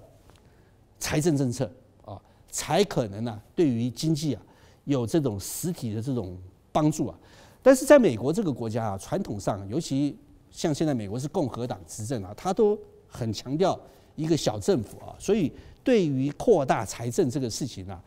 [0.97, 1.71] 财政政策
[2.03, 4.41] 啊，才可能啊，对于经济啊
[4.85, 6.35] 有这种实体的这种
[6.71, 7.15] 帮助啊。
[7.61, 10.17] 但是在美国这个国家啊，传统上，尤其
[10.49, 12.75] 像现在美国是共和党执政啊，他都
[13.07, 13.79] 很强调
[14.15, 15.53] 一个小政府啊，所以。
[15.85, 18.03] 对于扩大财政这个事情啊，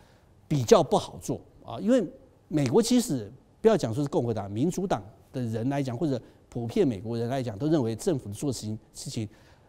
[0.49, 2.05] 比较不好做啊，因为
[2.49, 5.01] 美国其实不要讲说是共和党、民主党
[5.33, 9.29] 的人来讲，或者普遍美国人来讲，都认为政府做事情事情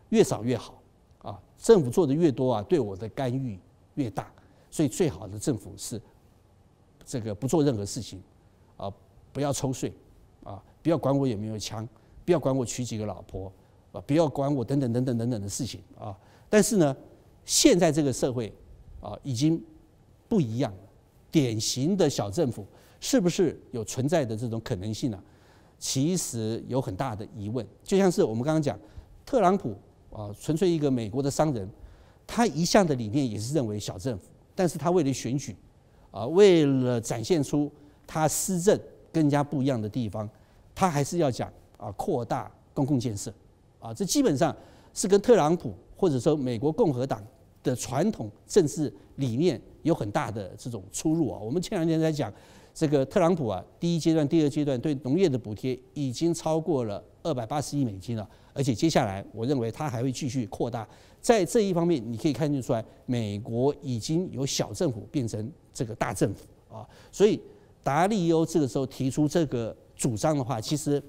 [0.09, 0.81] 越少越好
[1.19, 3.59] 啊，政府做的越多啊，对我的干预
[3.93, 4.33] 越大，
[4.71, 6.01] 所以最好的政府是
[7.05, 8.19] 这个不做任何事情
[8.75, 8.91] 啊，
[9.31, 9.93] 不要抽税
[10.43, 11.87] 啊，不要管我有没有枪，
[12.25, 13.53] 不要管我娶几个老婆
[13.91, 16.17] 啊，不要管我等等等等等等的事情啊，
[16.49, 16.97] 但是呢。
[17.49, 18.53] 现在这个社会
[19.01, 19.59] 啊，已经
[20.27, 20.77] 不一样了。
[21.31, 22.63] 典型的小政府
[22.99, 25.19] 是不是有存在的这种可能性呢？
[25.79, 27.65] 其实有很大的疑问。
[27.83, 28.79] 就像是我们刚刚讲，
[29.25, 29.75] 特朗普
[30.11, 31.67] 啊，纯粹一个美国的商人，
[32.27, 35.55] 他一向的理念也是认为小政府，但是他为了选举
[36.11, 37.71] 啊，为了展现出
[38.05, 38.79] 他施政
[39.11, 40.29] 更加不一样的地方，
[40.75, 43.33] 他还是要讲啊，扩大公共建设
[43.79, 44.55] 啊，这基本上
[44.93, 47.19] 是跟特朗普或者说美国共和党。
[47.63, 51.39] 的传统政治理念有很大的这种出入啊！
[51.39, 52.33] 我们前两天在讲
[52.73, 60.87] 这个特朗普啊，第一阶段、第二阶段对农业的补贴已经超过了二百八十亿美金了，而且接下来我认为他还会继续扩大。
[61.19, 66.87] 在这一方面，你可以看得出来，美国已经由小政府变成这个大政府啊！
[67.11, 67.41] 所以
[67.83, 71.01] 达利欧这个时候提出这个主张的话，其实。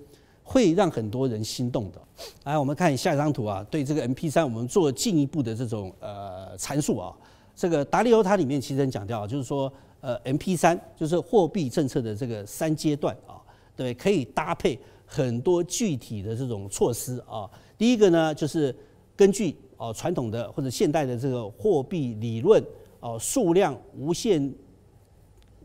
[0.50, 2.02] 会让很多人心动的。
[2.42, 7.14] 来，我们看下一张图啊，对这个 MP3，我们做进一步的这种呃阐述啊。
[7.54, 13.38] 这个达利欧它里面其实很强调，就是说呃 MP3 就是货币政策的这个三阶段啊，
[13.76, 14.76] 对，可以搭配
[15.06, 17.48] 很多具体的这种措施啊。
[17.78, 18.74] 第一个呢，就是
[19.14, 22.60] 根据啊传统的或者现代的这个货币理论
[22.98, 24.52] 啊，数量无限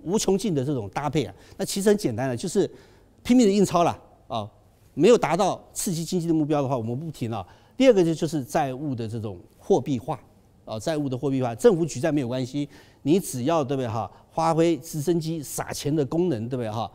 [0.04, 2.70] 无穷尽的这种搭配啊，那其实很简单的，就是
[3.24, 4.48] 拼命的印钞了啊。
[4.96, 7.46] 没有达到刺激经济的目标的话，我们不提了。
[7.78, 10.20] 第二个就就是债务的这种货币化，
[10.66, 12.68] 啊，债务的货币化，政府举债没有关系，
[13.04, 16.90] 你只要对不对哈，发挥直升机撒钱的功能，对不对哈，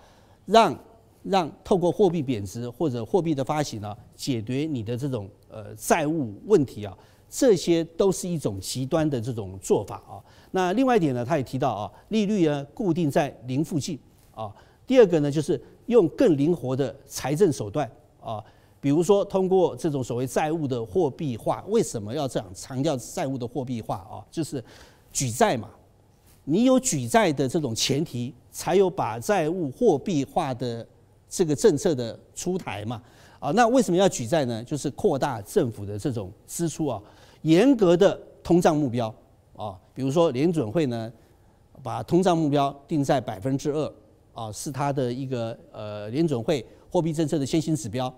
[0.47, 0.77] 让
[1.23, 6.97] 让透过货币贬值或者货币的发行呢，解决你的这种呃债务问题啊，
[7.29, 10.17] 这些都是一种极端的这种做法啊。
[10.53, 13.99] 那另外一点呢，他也提到啊，利率呢固定在零附近
[14.35, 14.51] 啊。
[14.87, 15.63] 第二个呢，就是
[15.93, 18.43] 用更灵活的财政手段啊，
[18.81, 21.65] 比如说通过这种所谓债务的货币化。
[21.69, 24.25] 为什么要这样强调债务的货币化啊？
[24.31, 24.63] 就是
[25.13, 25.69] 举债嘛，
[26.45, 30.87] 你有举债的这种前提，才有把债务货币化的。
[31.33, 33.01] 这个政策的出台嘛，
[33.39, 34.65] 啊，那为什么要举债呢？
[34.65, 37.01] 就是扩大政府的这种支出啊，
[37.43, 39.15] 严格的通胀目标
[39.55, 41.13] 啊，比如说联准会呢，
[41.85, 43.95] 把通胀目标定在百分之二
[44.41, 48.13] 啊，是它的一个呃联准会货币政策的先行指标，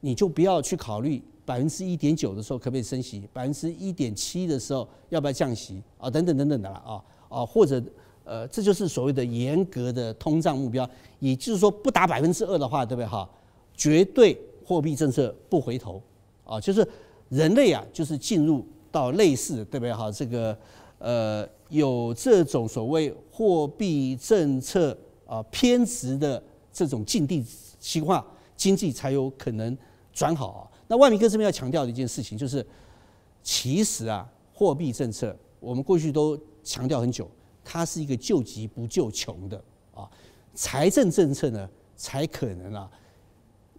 [0.00, 7.82] 你就不要去考虑百分之一点九的时候可不可以升息，百分之一点七的时候要不要降息啊，等等等等的了啊啊，或者。
[8.28, 10.90] 呃，这就是所谓的严格的通胀目标，
[11.20, 13.30] 也就是说，不达百分之二的话，对不对哈？
[13.76, 16.02] 绝对货币政策不回头
[16.44, 16.84] 啊，就是
[17.28, 20.10] 人类啊，就是进入到类似，对不对哈？
[20.10, 20.58] 这个
[20.98, 27.44] 呃，有这种所谓货币政策啊偏执的这种境地
[27.78, 28.24] 情况，
[28.56, 29.76] 经济才有可能
[30.12, 30.62] 转好啊。
[30.88, 32.64] 那万明哥这边要强调的一件事情就是，
[33.42, 37.30] 其实啊，货币政策我们过去都强调很久。
[37.68, 39.60] 它是一个救急不救穷的
[39.92, 40.08] 啊，
[40.54, 42.88] 财政政策呢才可能啊，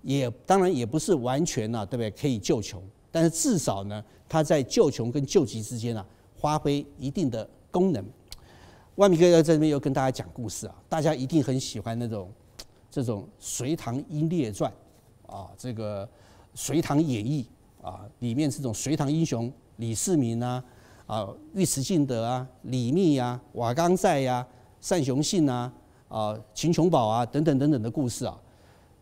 [0.01, 2.11] 也当然也不是完全啊，对不对？
[2.11, 8.05] 可以救穷，但是至少呢，它在救穷跟救急之间啊，发挥一定的功能。
[8.97, 12.31] 万明哥在这边又跟大家讲故事啊，大家一定很喜欢那种
[12.91, 14.71] 这种《隋唐英烈传》
[15.31, 16.05] 啊，这个
[16.53, 17.47] 《隋唐演义》
[17.87, 20.63] 啊，里面这种隋唐英雄李世民啊。
[21.05, 24.45] 啊，尉迟敬德啊，李密呀，瓦岗寨呀，
[24.89, 25.71] 单雄信啊，
[26.09, 28.37] 啊，秦琼宝啊，等等等等的故事啊，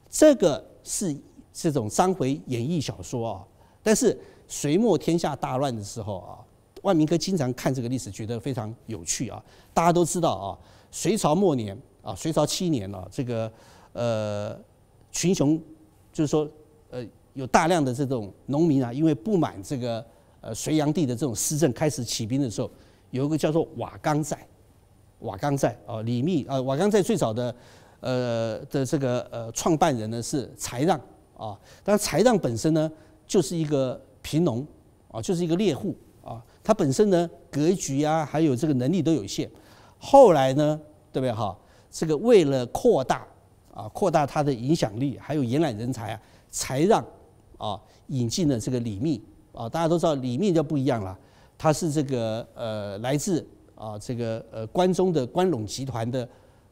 [0.07, 1.17] 这个是
[1.51, 3.43] 这种章回演义小说啊。
[3.81, 4.15] 但是
[4.47, 6.44] 隋末天下大乱的时候啊，
[6.85, 9.43] 万明哥经常看这个历史，觉得非常有趣啊。
[9.73, 10.47] 大家都知道啊，
[10.91, 13.51] 隋朝末年啊，隋朝七年了，这个
[13.91, 14.57] 呃
[15.11, 15.61] 群雄
[16.13, 16.47] 就是说
[16.91, 20.05] 呃有大量的这种农民啊，因为不满这个。
[20.41, 22.69] 呃，隋炀帝的这种施政开始起兵的时候，
[23.09, 24.47] 有一个叫做瓦岗寨，
[25.21, 27.55] 瓦岗寨啊，李密啊，瓦岗寨最早的
[27.99, 31.01] 呃的这个呃创办人呢是柴让
[31.35, 32.91] 啊，但是柴让本身呢
[33.25, 34.63] 就是一个贫农
[35.09, 35.95] 啊，就是一个猎户，
[36.65, 39.49] 他本身呢格局啊还有这个能力都有限，
[39.99, 40.81] 后来呢
[41.13, 41.55] 对不对哈？
[41.91, 43.25] 这个为了扩大
[43.71, 47.05] 啊扩大他的影响力，还有延揽人才啊，才让
[47.57, 49.23] 啊引进了这个李密。
[49.53, 51.17] 啊，大家都知道李密就不一样了，
[51.57, 56.27] 他是这个呃来自啊这个呃关中的关陇集团的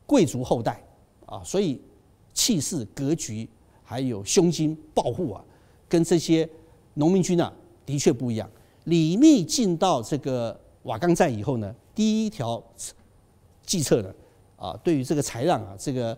[0.05, 0.83] 贵族后代
[1.25, 1.79] 啊，所以
[2.33, 3.47] 气势格局
[3.83, 5.41] 还有胸襟抱负啊，
[5.87, 6.49] 跟这些
[6.95, 7.53] 农民军啊
[7.85, 8.49] 的确不一样。
[8.85, 12.61] 李密进到这个瓦岗寨以后呢，第一条
[13.65, 14.13] 计策呢
[14.57, 16.17] 啊，对于这个柴让啊这个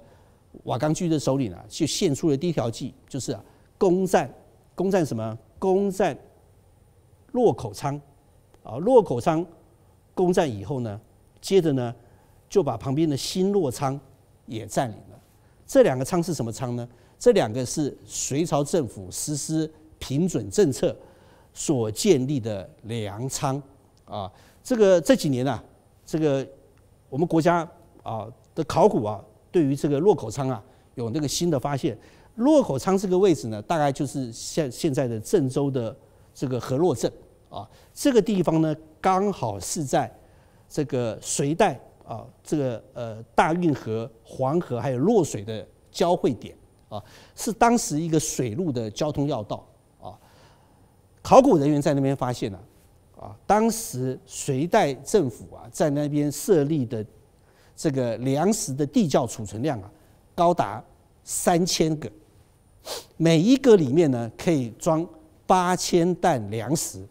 [0.63, 3.43] 瓦岗军的首领啊，就献出了第一条计，就是啊
[3.77, 4.33] 攻占
[4.73, 5.37] 攻占什么？
[5.59, 6.17] 攻占。
[7.31, 7.99] 洛口仓，
[8.63, 9.45] 啊，洛口仓
[10.13, 11.01] 攻占以后呢，
[11.41, 11.93] 接着呢
[12.47, 13.99] 就把旁边的新洛仓
[14.45, 15.19] 也占领了。
[15.67, 16.87] 这两个仓是什么仓呢？
[17.19, 20.95] 这两个是隋朝政府实施平准政策
[21.55, 23.59] 所建立的粮仓
[24.05, 24.31] 啊。
[24.61, 25.63] 这个这几年啊，
[26.05, 26.47] 这个
[27.09, 27.67] 我们国家
[28.03, 29.19] 啊的考古啊，
[29.51, 31.97] 对于这个洛口仓啊有那个新的发现。
[32.35, 35.95] 洛口仓这个位置呢，大概就是现现在的郑州的
[36.33, 37.11] 这个河洛镇。
[37.47, 40.13] 啊，这个地方呢，刚好是在
[40.67, 46.53] 这个隋代啊，这个呃大运河、黄河还有洛水的交汇点
[46.89, 47.01] 啊，
[47.33, 49.65] 是当时一个水路的交通要道。
[51.25, 52.59] 考古人员在那边发现了
[53.19, 57.03] 啊，当时隋代政府啊在那边设立的
[57.75, 59.89] 这个粮食的地窖储存量啊，
[60.35, 60.83] 高达
[61.23, 62.07] 三千个，
[63.17, 65.03] 每一个里面呢可以装
[65.47, 67.03] 八千担粮食。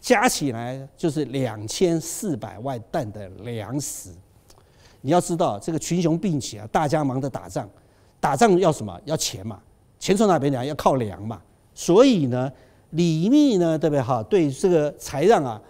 [0.00, 4.10] 加起来就是两千四百万担的粮食。
[5.00, 7.68] 你要知道，这个群雄并起啊，大家忙着打仗，
[8.20, 8.96] 打仗要什么？
[9.04, 9.60] 要钱嘛，
[9.98, 10.64] 钱从哪边来？
[10.64, 11.42] 要靠粮嘛。
[11.74, 12.50] 所以呢，
[12.90, 14.22] 李密呢，对不对哈？
[14.24, 15.60] 对这个才让啊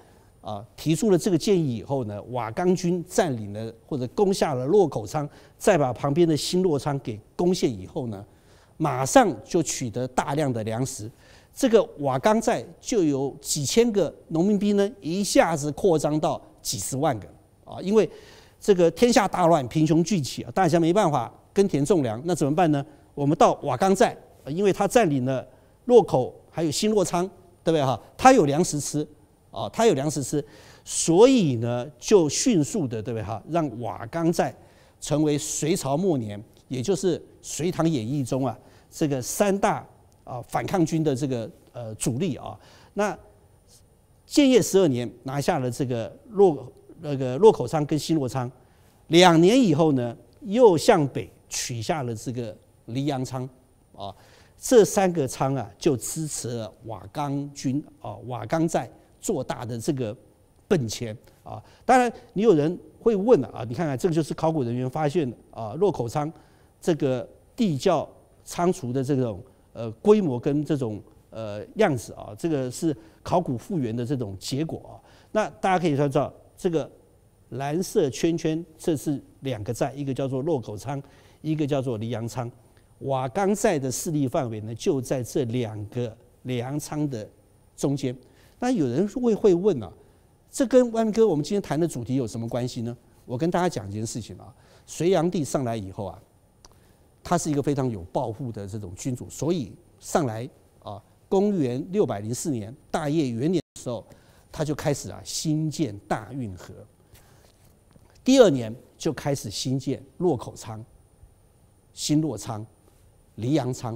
[0.41, 8.25] 啊提出了这个建议以后呢，瓦岗军占领了或者攻下了洛口仓，再把旁边的新洛仓给攻陷以后呢，
[8.77, 11.11] 马上就取得大量的粮食。
[11.53, 17.27] 这个瓦岗寨就有几千个农民兵呢，一下子扩张到几十万个
[17.65, 17.81] 啊！
[17.83, 18.09] 因为
[18.61, 22.85] 这个天下大乱，贫穷聚起啊，大家没办法耕田种粮，那怎么办呢？
[23.13, 24.17] 我们到瓦岗寨，
[24.47, 25.45] 因为他占领了
[25.87, 27.25] 洛口还有新洛仓，
[27.63, 27.97] 对不对哈？
[28.17, 29.07] 他有粮食吃
[29.53, 30.45] 啊，他有粮食吃，
[30.85, 33.41] 所以呢就迅速的对不对哈？
[33.49, 34.53] 让瓦岗寨
[35.01, 38.59] 成为隋朝末年，也就是《隋唐演义》中啊
[38.91, 39.87] 这个三大
[40.25, 42.59] 啊反抗军的这个呃主力啊。
[42.95, 43.17] 那
[44.27, 46.67] 建业十二年拿下了这个洛
[47.01, 48.51] 那个洛口仓跟新洛仓，
[49.07, 52.53] 两年以后呢又向北取下了这个。
[52.89, 53.47] 黎阳仓
[53.95, 54.09] 啊，
[54.61, 58.91] 这三个仓啊，就支持了瓦岗军啊，瓦岗寨
[59.21, 60.15] 做大的这个
[60.67, 61.63] 本钱啊。
[61.85, 66.31] 当然，你有人会问了啊，你看看这个就是考古人员发现的啊，洛口仓
[66.81, 68.09] 这个地窖
[68.45, 69.41] 仓储的这种
[69.73, 71.01] 呃规模跟这种
[71.31, 74.99] 呃样子啊，这个是考古复原的这种结果啊。
[75.31, 76.91] 那大家可以看到这个
[77.51, 81.01] 蓝色圈圈，这是两个寨，一个叫做洛口仓，
[81.43, 82.51] 一个叫做黎阳仓。
[83.01, 87.29] 瓦岗寨的势力范围呢，就在这两个粮仓的
[87.77, 88.17] 中间。
[88.59, 89.93] 那有人会会问啊，
[90.51, 92.97] 这跟万哥我们今天谈的主题有什么关系呢？
[93.25, 94.53] 我跟大家讲一件事情啊，
[94.85, 96.21] 隋炀帝上来以后啊，
[97.23, 100.49] 他是一个非常有抱负的这种君主，所以上来
[100.83, 104.05] 啊，公元六百零四年大业元年的时候，
[104.51, 106.75] 他就开始啊兴建大运河。
[108.25, 110.85] 第二年就开始兴建洛口仓、
[111.93, 112.67] 新洛仓。
[113.39, 113.95] 黎阳仓，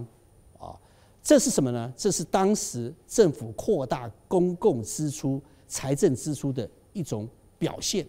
[0.59, 0.75] 啊，
[1.23, 1.93] 这是什么呢？
[1.97, 7.29] 这是当时政府扩大公共支出、财政支出的一种
[7.59, 8.07] 表现，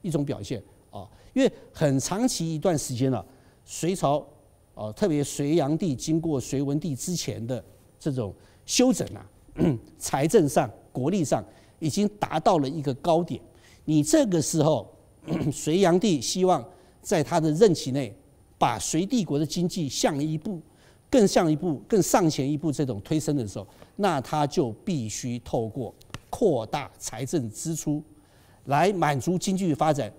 [0.00, 1.08] 一种表现啊。
[1.34, 3.24] 因为很长期一段时间了，
[3.64, 4.24] 隋朝
[4.74, 7.62] 啊，特别隋炀帝经过隋文帝之前的
[7.98, 8.32] 这种
[8.64, 9.26] 修整啊，
[9.98, 11.44] 财政上、国力上
[11.80, 13.42] 已经达到了一个高点。
[13.84, 14.88] 你这个时候，
[15.52, 16.64] 隋炀帝希望
[17.02, 18.16] 在他的任期内
[18.56, 20.60] 把隋帝国的经济向一步。
[21.10, 25.94] 更像一步、更上前一步，这种推升的时候，那他就必须透过
[26.28, 28.02] 扩大财政支出
[28.64, 30.12] 来满足经济发展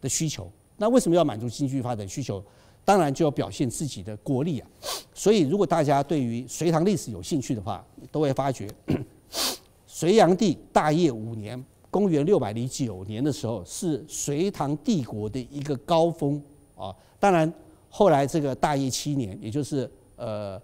[0.00, 0.50] 的需求。
[0.76, 2.42] 那为什么要满足经济发展需求？
[2.84, 4.68] 当然就要表现自己的国力啊。
[5.14, 7.82] 所以，如果大家对于隋唐历史有兴趣的话，
[8.12, 8.68] 都会发觉，
[9.86, 16.42] 隋炀帝大业五年（公元六百零九年）的时候，是隋唐帝国的一个高峰
[16.76, 16.94] 啊。
[17.18, 17.50] 当然，
[17.88, 20.60] 后来这个大业七年，也就是呃，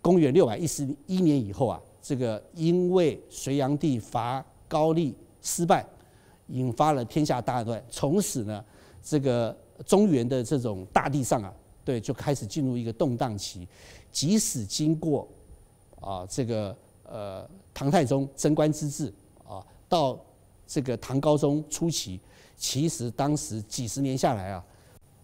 [0.00, 5.86] 公元六百一十一年以后啊，这个因为隋炀帝伐高丽失败，
[6.48, 8.64] 引发了天下大乱，从此呢，
[9.02, 11.52] 这个中原的这种大地上啊，
[11.84, 13.66] 对，就开始进入一个动荡期。
[14.10, 15.26] 即使经过
[16.00, 19.12] 啊，这个呃唐太宗贞观之治
[19.46, 20.18] 啊，到
[20.66, 22.20] 这个唐高宗初期，
[22.56, 24.64] 其实当时几十年下来啊。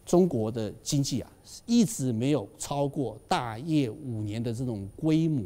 [0.08, 1.30] 中国的经济啊，
[1.66, 5.44] 一直没有超过大业五年的这种规模。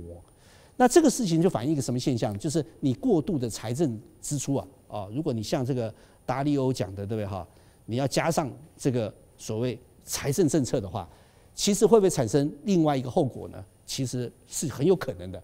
[0.77, 2.37] 那这个事情就反映一个什么现象？
[2.39, 5.93] 就是你过度的财政支出啊，啊，如果你像这个
[6.25, 7.45] 达利欧讲的，对不对哈？
[7.87, 11.09] 你要加上这个所谓财政政策的话，
[11.57, 13.63] 其实会不会产生另外一个后果呢？
[13.85, 15.43] 其实是很有可能的。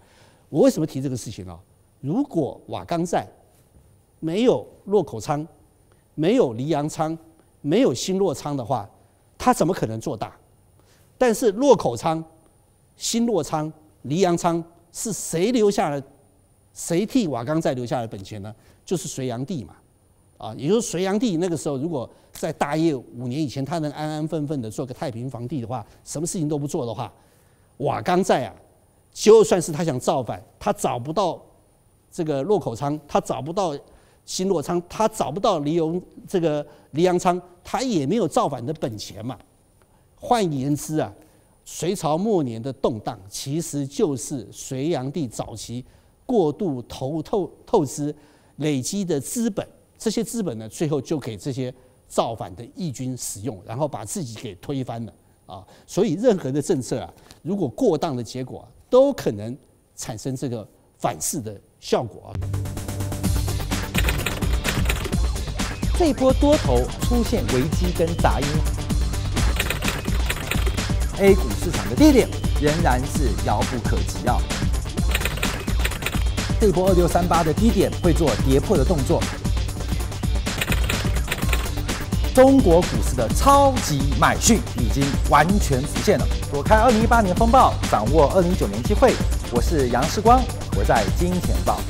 [0.49, 1.59] 我为什么提这个事情呢？
[2.01, 3.27] 如果瓦岗寨
[4.21, 5.45] 没有洛口仓，
[6.14, 7.19] 没有黎阳仓，
[7.61, 8.89] 没有新洛仓的话，
[9.39, 10.36] 他怎么可能做大？
[11.16, 12.22] 但是洛口仓、
[12.97, 13.72] 新洛仓、
[14.03, 14.62] 黎阳仓
[14.93, 16.03] 是谁留下了？
[16.74, 18.55] 谁替瓦岗寨留下了本钱呢？
[18.84, 19.74] 就是隋炀帝嘛，
[20.36, 27.12] 啊，也就是隋炀帝那个时候，如果在大业五年以前，他能安安分分的做个太平皇帝的话，什么事情都不做的话，
[27.78, 28.55] 瓦岗寨啊，
[29.12, 31.41] 就算是他想造反，他找不到
[32.11, 33.76] 这个洛口仓，他找不到。
[34.24, 37.41] 新洛仓，他找不到黎永这个黎阳仓，
[37.71, 39.39] 他也没有造反的本钱嘛。
[40.16, 41.12] 换言之啊，
[41.66, 45.85] 隋朝末年的动荡，其实就是隋炀帝早期
[46.25, 48.14] 过度投透透支
[48.57, 51.73] 累积的资本，这些资本呢，最后就给这些
[52.09, 55.12] 造反的义军使用，然后把自己给推翻了
[55.45, 55.62] 啊。
[55.87, 57.12] 所以任何的政策啊，
[57.43, 59.55] 如果过当的结果，都可能
[59.95, 60.66] 产生这个
[60.97, 62.78] 反噬的效果啊。
[65.99, 68.46] 这波多头出现危机跟杂音
[71.18, 72.28] ，A 股市场的低点
[72.62, 74.38] 仍然是遥不可及啊！
[76.61, 79.20] 这波二六三八的低点会做跌破的动作，
[82.32, 86.24] 中国股市的超级买讯已经完全浮现了。
[86.53, 89.14] 躲开二零一八年风暴，掌握二零一九年机会。
[89.51, 90.40] 我是杨世光，
[90.76, 91.80] 我在金钱报。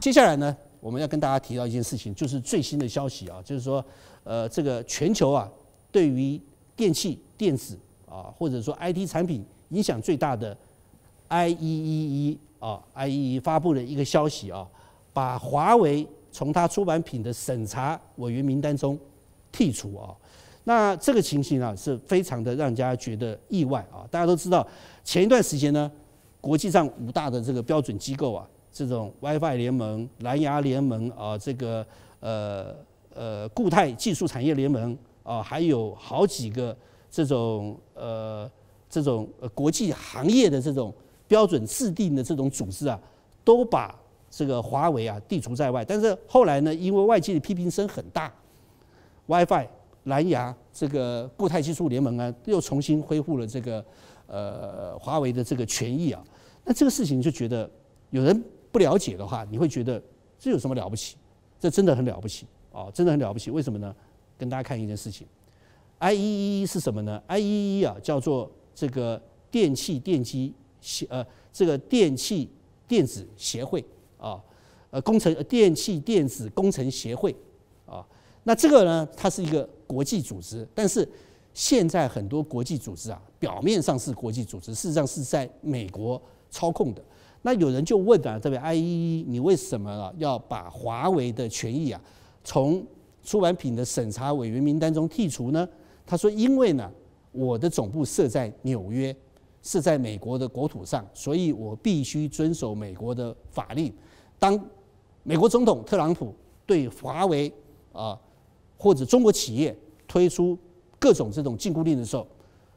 [0.00, 0.56] 接下来呢？
[0.86, 3.84] 我们要跟大家提到一件事情，就是最新的消息啊，就是说，
[4.22, 5.50] 呃，这个全球啊，
[5.90, 6.40] 对于
[6.76, 7.76] 电器、电子
[8.08, 10.56] 啊，或者说 IT 产品影响最大的
[11.28, 14.64] IEEE 啊，I E E 发布了一个消息啊，
[15.12, 18.96] 把华为从它出版品的审查委员名单中
[19.52, 20.14] 剔除啊。
[20.62, 24.06] 那这个情形啊是非常的让人家觉得意外啊！
[24.08, 24.64] 大家都知道，
[25.02, 25.90] 前一段时间呢，
[26.40, 31.86] 国际上五大的这个标准机构啊，这种 WiFi 联盟、蓝牙联盟啊，这个
[32.20, 32.76] 呃
[33.14, 36.76] 呃固态技术产业联盟啊，还有好几个
[37.10, 38.50] 这种呃
[38.90, 40.92] 这种国际行业的这种
[41.26, 43.00] 标准制定的这种组织啊，
[43.42, 43.98] 都把
[44.30, 45.82] 这个华为啊剔除在外。
[45.82, 48.30] 但是后来呢，因为外界的批评声很大
[49.26, 49.66] ，WiFi。
[50.04, 53.84] 蓝牙这个固态技术联盟啊，又重新恢复了这个
[54.28, 56.22] 呃华为的这个权益啊。
[56.64, 57.68] 那这个事情就觉得
[58.10, 58.44] 有人
[58.76, 60.02] 不了解的话，你会觉得
[60.38, 61.16] 这有什么了不起？
[61.58, 63.50] 这真的很了不起啊，真的很了不起。
[63.50, 63.96] 为什么呢？
[64.36, 65.26] 跟大家看一件事情
[65.98, 69.18] ，IEEE 是什么呢？IEEE 啊叫做这个
[69.50, 70.52] 电气电机
[70.82, 72.50] 协呃这个电气
[72.86, 73.82] 电子协会
[74.18, 74.38] 啊
[74.90, 77.34] 呃工程电气电子工程协会
[77.86, 78.06] 啊。
[78.44, 81.08] 那这个呢，它是一个国际组织，但是
[81.54, 86.20] 现在很多国际组织啊，表面上是国际组织，事实上是在美国
[86.50, 87.02] 操控的。
[87.46, 92.00] 那有人就问啊，这位 IEE，你为什么啊要把华为的权益啊
[92.42, 92.84] 从
[93.22, 95.68] 出版品的审查委员名单中剔除呢？
[96.04, 96.90] 他说，因为呢，
[97.30, 99.14] 我的总部设在纽约，
[99.62, 103.94] 是在美国的国土上，所以我必须遵守美国的法令。
[104.40, 104.60] 当
[105.22, 106.34] 美国总统特朗普
[106.66, 107.52] 对华为
[107.92, 108.18] 啊。
[108.78, 109.74] 或者中国企业
[110.06, 110.58] 推出
[110.98, 112.26] 各种这种禁锢令的时候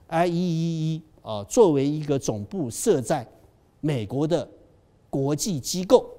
[0.07, 3.27] ，IEEE 啊作为一个总部设在
[3.81, 4.49] 美国的
[5.09, 6.09] 国际机构，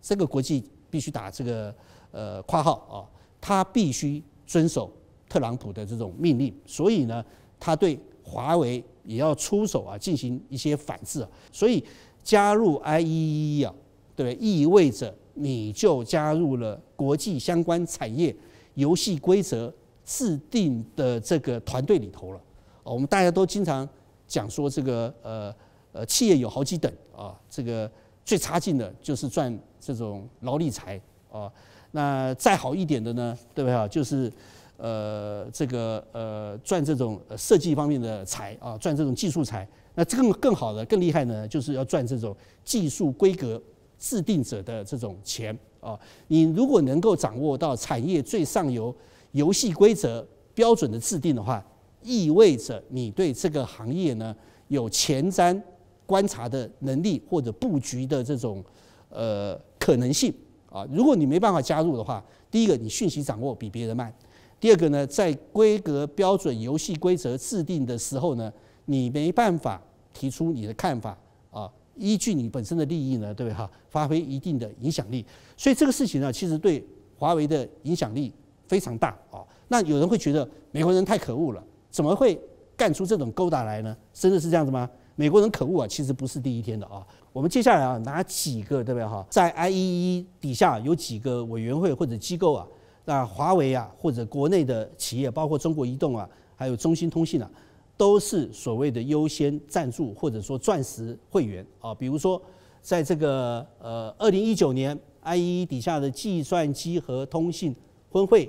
[0.00, 1.74] 这个国际必须打这个
[2.10, 2.96] 呃括号啊，
[3.40, 4.90] 他必须遵守
[5.28, 7.24] 特朗普的这种命令，所以呢，
[7.60, 11.84] 他对华为也要出手啊，进行一些反制啊，所以
[12.22, 13.74] 加入 IEE 啊，
[14.16, 18.34] 对，意味着你就加入了国际相关产业。
[18.74, 22.40] 游戏规则制定的这个团队里头了，
[22.84, 23.88] 我们大家都经常
[24.28, 25.52] 讲说这个呃
[25.90, 27.90] 呃企业有好几等啊，这个
[28.24, 31.00] 最差劲的就是赚这种劳力财
[31.32, 31.50] 啊，
[31.90, 33.88] 那再好一点的呢，对不对啊？
[33.88, 34.32] 就是
[34.76, 39.66] 呃这个呃赚这种设计方面的财啊，赚这种技术财。
[39.94, 43.60] 那更更好的、更厉害呢，就是要赚这种技术规格
[43.98, 45.58] 制定者的这种钱。
[45.80, 45.98] 啊，
[46.28, 48.94] 你如果能够掌握到产业最上游
[49.32, 51.64] 游戏规则标准的制定的话，
[52.02, 54.34] 意味着你对这个行业呢
[54.68, 55.60] 有前瞻
[56.08, 58.64] 观察的能力或者布局的这种
[59.10, 60.32] 呃可能性
[60.70, 60.88] 啊。
[60.90, 64.10] 如果你没办法加入的话，第一个你讯息掌握比别人慢，
[64.58, 68.50] 第二个呢，在规格标准游戏规则制定的时候呢，
[68.86, 69.78] 你没办法
[70.14, 71.14] 提出你的看法
[71.50, 71.70] 啊。
[71.94, 73.70] 依据你本身的利益呢，对不对哈？
[73.90, 75.22] 发挥一定的影响力，
[75.58, 76.82] 所以这个事情呢，其实对
[77.18, 78.32] 华为的影响力
[78.66, 79.44] 非常大啊。
[79.68, 82.40] 那有人会觉得美国人太可恶了，怎么会
[82.76, 83.94] 干出这种勾当来呢？
[84.14, 84.88] 真的是这样子吗？
[85.18, 87.04] 美国人可恶啊，其实不是第一天的啊。
[87.32, 89.26] 我们接下来啊，拿几个对不对哈？
[89.28, 92.64] 在 IEE 底下有几个委员会或者机构啊，
[93.04, 97.50] 那华为啊或者国内的企业，包括中国移动啊，还有中兴通信啊。
[97.96, 102.40] 都是所谓的优先赞助或者说钻石会员啊，比如说
[102.80, 107.74] 在这个呃二零一九年 IEEE 底下的计算机和通信
[108.12, 108.48] 分会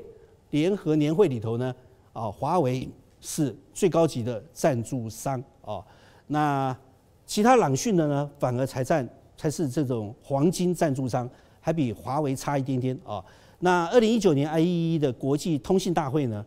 [0.52, 1.74] 联合年会里头呢，
[2.14, 2.88] 啊，华为
[3.22, 5.84] 是最高级的赞助商啊，
[6.32, 6.76] 那
[7.26, 11.28] 其他朗讯的呢，反而才占才是这种黄金赞助商，
[11.60, 13.24] 还比华为差一点点啊。
[13.60, 16.46] 那二零一九年 IEEE 的国际通信大会呢，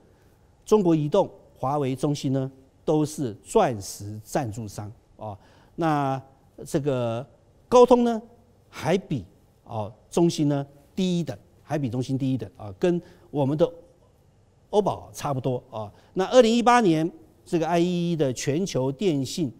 [0.64, 1.28] 中国移动、
[1.58, 2.50] 华为、中兴呢，
[2.84, 5.36] 都是钻石赞助商啊，
[5.74, 6.22] 那
[6.64, 7.26] 这个
[7.68, 8.22] 高通呢，
[8.68, 9.24] 还比
[9.64, 10.64] 啊中兴呢
[10.94, 13.70] 低一等，还比中兴低一等啊，跟我们的
[14.70, 15.92] 欧宝差不多啊。
[16.14, 17.10] 那二零一八年
[17.44, 19.52] 这个 IEEE 的全球电信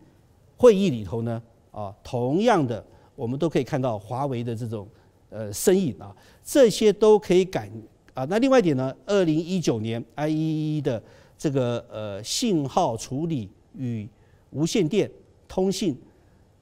[0.63, 1.43] 会议里头呢，
[1.73, 2.85] 啊，同样的
[3.17, 4.87] 我们都可以看到华为的这种
[5.29, 7.69] 呃身影啊，这些都可以感
[8.15, 8.25] 啊。
[8.27, 11.03] 那另外一点呢，二零一九年 I E E 的
[11.37, 14.09] 这个呃信号处理与
[14.51, 15.11] 无线电
[15.49, 16.01] 通信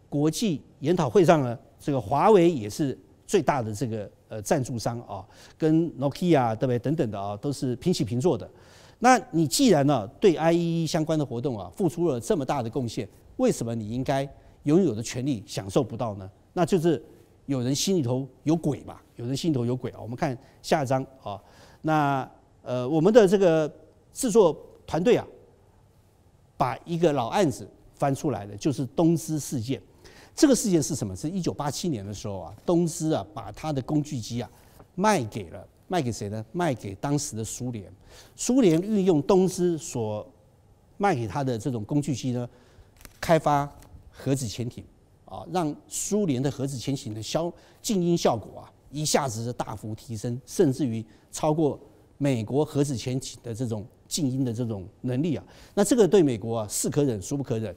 [0.08, 5.22] 国际研讨会上呢，这个华为也是最大的这个呃赞助商啊，
[5.58, 8.50] 跟 Nokia 对不对等等的啊都是平起平坐的。
[8.98, 13.06] 那你既然呢对 IEEE 相关的活动啊付出了这么大的贡献，
[13.40, 14.28] 为什么你应该
[14.62, 16.30] 拥有的权利享受不到呢？
[16.52, 17.02] 那就是
[17.46, 19.02] 有人心里头有鬼吧？
[19.16, 19.98] 有人心里头有鬼啊！
[20.00, 21.42] 我们看下一张啊，
[21.82, 22.30] 那
[22.62, 23.70] 呃我们的这个
[24.12, 24.56] 制作。
[24.86, 25.24] 团队啊，
[26.56, 27.64] 把一个老案子
[27.94, 29.80] 翻出来的，就是东芝事件。
[30.34, 31.14] 这个事件是什么？
[31.14, 34.50] 是一九八七年的时候啊，东芝啊把他的工具机啊
[34.96, 36.44] 卖给了卖给谁呢？
[36.50, 37.88] 卖给当时的苏联。
[38.34, 40.26] 苏联运用东芝所
[40.96, 42.48] 卖给他的这种工具机呢，
[43.20, 43.70] 开发
[44.10, 44.84] 核子潜艇
[45.24, 47.52] 啊，让苏联的核子潜艇的消
[47.82, 51.78] 静音效果啊一下子大幅提升，甚至于超过
[52.18, 55.44] 美国核子潜艇的这种静音的这种能力啊。
[55.74, 57.74] 那这个对美国啊是可忍孰不可忍？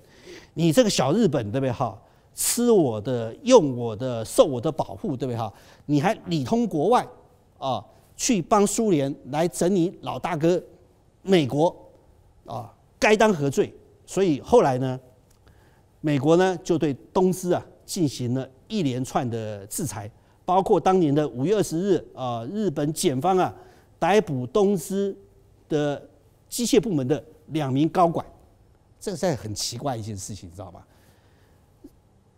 [0.54, 2.00] 你这个小日本对不对哈？
[2.36, 5.54] 吃我的，用我的，受我的保护，对不对哈？
[5.86, 7.08] 你还里通国外
[7.60, 7.86] 啊，
[8.16, 10.60] 去帮苏联来整你老大哥
[11.22, 11.76] 美国
[12.46, 13.72] 啊，该当何罪？
[14.08, 15.00] 所以后来呢，
[16.06, 20.12] 美国呢就对东芝啊进行了一连串的制裁，
[20.44, 23.56] 包括当年的五月二十日啊，日本检方啊
[23.98, 25.16] 逮捕东芝
[25.70, 26.06] 的
[26.50, 28.26] 机械部门的两名高管，
[29.00, 30.84] 这个是很奇怪一件事情，你知道吗？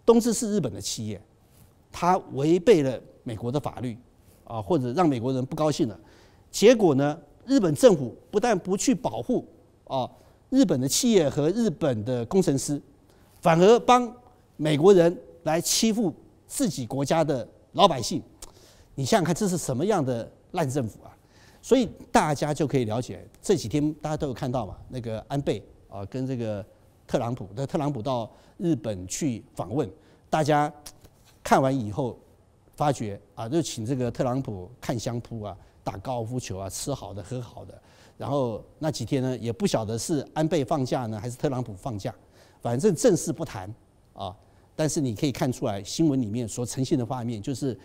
[0.05, 1.19] 东芝是日本的企业，
[1.91, 3.97] 它违背了美国的法律
[4.43, 5.99] 啊，或者让美国人不高兴了。
[6.51, 9.43] 结果呢，日本政府不但不去保护
[9.85, 10.07] 啊
[10.51, 12.79] 日本的企业和日本的工程师，
[13.45, 14.11] 反而帮
[14.55, 16.11] 美国人来欺负
[16.47, 18.19] 自己国家的老百姓。
[18.95, 21.15] 你想想看，这是什么样的烂政府啊？
[21.61, 26.65] 所以大家就可以了解，这几天大家都有看到嘛，那个安倍啊，跟这个。
[27.07, 28.27] 特朗普，那特朗普到
[28.57, 29.87] 日本去访问，
[30.27, 30.73] 大家
[31.43, 32.17] 看完以后
[32.75, 37.79] 发觉啊，就请这个特朗普看相扑啊，打高尔夫球啊，吃好的喝好的。
[38.17, 42.11] 然后那几天呢，也不晓得是安倍放假呢，还是特朗普放假，
[42.65, 43.71] 反正正事不谈
[44.13, 44.35] 啊。
[44.75, 47.77] 但是你可以看出来，新闻里面所呈现的画面，就是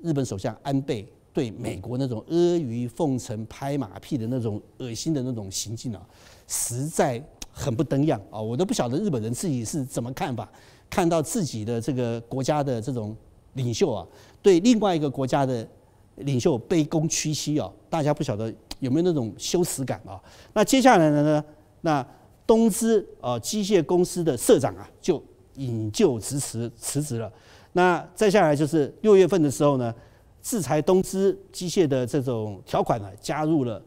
[0.00, 6.00] 日本首相安倍对美国那种阿谀奉承、拍马屁的那种恶心的那种行径啊，
[6.46, 7.20] 实在。
[7.54, 8.40] 很不登样啊！
[8.40, 10.50] 我都不晓得日本人自己是怎么看法。
[10.88, 13.14] 看到自己的这个国家的这种
[13.52, 14.06] 领袖啊，
[14.40, 15.68] 对另外一个国家的
[16.16, 20.18] 领袖卑躬屈膝啊，大家不晓得有没有那种羞耻感啊？
[20.54, 21.44] 那接下来呢？
[21.82, 22.06] 那
[22.46, 25.22] 东芝啊机械公司的社长啊，就
[25.56, 27.32] 引咎辞职辞职了。
[27.72, 29.94] 那再下来就是六月份的时候呢，
[30.42, 33.82] 制裁东芝机械的这种条款呢，加入了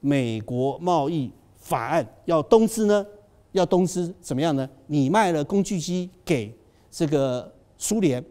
[0.00, 1.30] 美国贸易。
[1.58, 3.04] 法案要东芝呢，
[3.50, 4.70] 要东芝怎么样呢？
[4.86, 6.54] 你卖了工具机给
[6.92, 8.24] 这个苏联，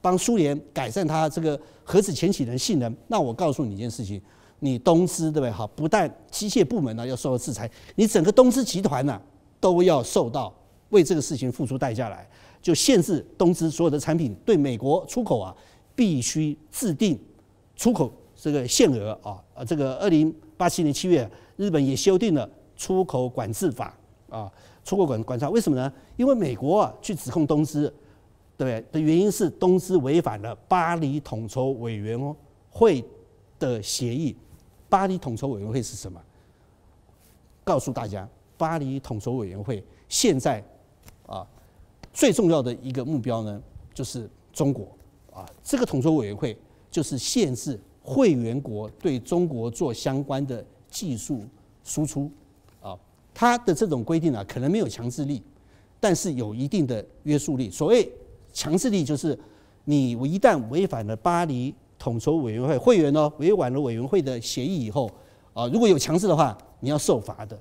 [0.00, 2.92] 帮苏联改善它这个核子潜艇的性能。
[3.06, 4.20] 那我告诉你一件事情，
[4.60, 5.50] 你东芝对不对？
[5.50, 9.20] 好，不但机械部门呢要受到制裁，你整个东芝集团呢
[9.58, 10.54] 都要受到
[10.90, 12.28] 为这个事情付出代价来，
[12.62, 15.54] 就限制东芝所有的产品对美国出口啊，
[15.94, 17.18] 必须制定
[17.74, 22.48] 出口这个限额啊啊，这个二零八七年七月，日本也修订了。
[22.76, 23.94] 出口管制法
[24.30, 24.50] 啊，
[24.86, 25.92] 出口管管制，为什么呢？
[26.16, 27.92] 因为美国啊去指控东芝，
[28.56, 28.84] 对不对？
[28.90, 32.18] 的原因是东芝违反了巴黎统筹委员
[32.70, 33.04] 会
[33.58, 34.34] 的协议。
[34.90, 36.20] 巴黎统筹委员会是什么？
[37.64, 38.28] 告诉大家，
[38.58, 40.62] 巴黎统筹委员会现在
[41.26, 41.46] 啊
[42.12, 43.62] 最重要的一个目标呢，
[43.94, 44.88] 就是中国
[45.32, 45.48] 啊。
[45.62, 46.58] 这个统筹委员会
[46.90, 51.44] 就是限制会员国对中国做相关的技术
[51.84, 52.28] 输出
[52.82, 52.98] 啊。
[53.32, 55.40] 它的这种规定啊，可能没有强制力，
[56.00, 57.70] 但是有一定的约束力。
[57.70, 58.10] 所谓
[58.52, 59.38] 强制力，就是
[59.84, 65.08] 你一旦违反了巴黎统筹委员会会员哦，违反了委员会的协议以后
[65.54, 67.56] 啊，如果有强制的话，你要受罚的；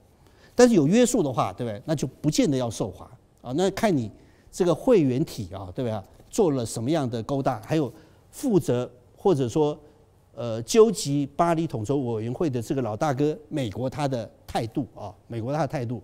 [0.55, 1.79] 但是有约束的话，对不对？
[1.85, 3.05] 那就不见得要受罚
[3.41, 3.53] 啊。
[3.55, 4.09] 那看你
[4.51, 6.01] 这个会员体啊，对不对？
[6.31, 7.93] 做了什么样的勾当，还有
[8.31, 9.77] 负责或者说。
[10.35, 16.01] 呃，纠集巴黎统筹委员会的这个老大哥，美国他的态度啊，美国他的态度，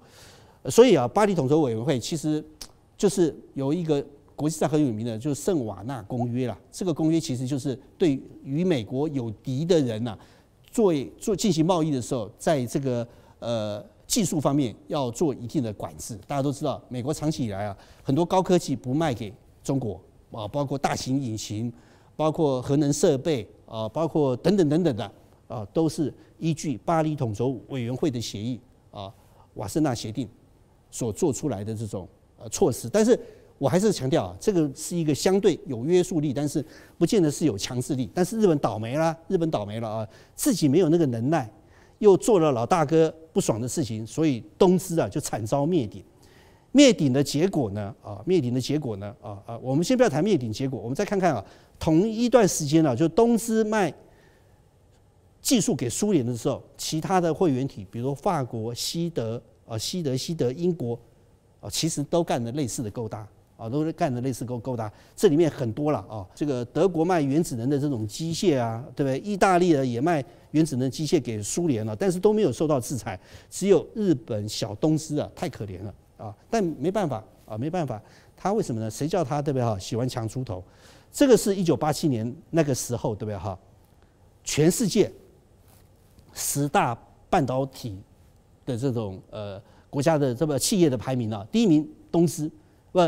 [0.66, 2.44] 所以啊，巴黎统筹委员会其实
[2.98, 4.06] 就是有一个
[4.36, 6.58] 国际上很有名的，就是圣瓦纳公约啦。
[6.72, 10.18] 这个公约其实就是对与美国有敌的人呐，
[10.70, 13.08] 做做进行贸易的时候，在这个
[13.40, 16.16] 呃技术方面要做一定的管制。
[16.28, 19.34] 大家都知道，美国长期以来啊，很多高科技不卖给
[19.64, 20.00] 中国
[20.32, 21.72] 啊，包括大型引擎，
[22.16, 23.48] 包括核能设备。
[23.68, 25.12] 啊，包括等等等等的
[25.48, 28.62] 啊，都是依据巴黎统筹委员会的协议
[28.92, 29.12] 啊，
[29.56, 30.30] 瓦森纳协定
[30.92, 32.08] 所做出来的这种
[32.38, 32.88] 呃措施。
[32.88, 33.20] 但是
[33.58, 36.64] 我还是强调啊，这个是一个相对有约束力，但是
[36.98, 38.10] 不见得是有强制力。
[38.14, 41.50] 但是日本倒霉了，日本倒霉了啊，自己没有那个能耐，
[42.00, 46.04] 又做了老大哥不爽的事情，所以东芝啊就惨遭灭顶。
[46.74, 47.96] 灭顶的结果呢？
[48.04, 49.16] 啊，灭顶的结果呢？
[49.22, 51.46] 啊啊，我们先不要谈灭顶结果，我们再看看啊，
[51.80, 53.94] 同一段时间呢，就东芝卖
[55.42, 61.00] 技术给苏联的时候，其他的会员体，比如法国、西德、啊，西德、西德、英国
[61.62, 63.26] 啊，其实都干了类似的勾搭
[63.58, 64.92] 啊，都是干的类似勾勾搭。
[65.16, 69.20] 这里面很多了啊，这个德国卖原子能的这种机械啊，对不对？
[69.20, 76.36] 意大利的也卖原子能机械给苏联了，但是都没有受到制裁，只有日本小东芝啊，太可怜了啊！
[76.50, 78.02] 但没办法啊，没办法，
[78.36, 78.90] 他为什么呢？
[78.90, 79.78] 谁叫他对不对哈？
[79.80, 80.64] 喜欢强出头。
[81.12, 83.58] 这个是一九八七年那个时候，对不对哈？
[84.44, 85.12] 全世界
[86.34, 86.98] 十大
[87.30, 87.98] 半导体
[88.66, 92.52] 的这种呃国家的这个企业的排名啊，第一名东芝，
[92.92, 93.00] 不，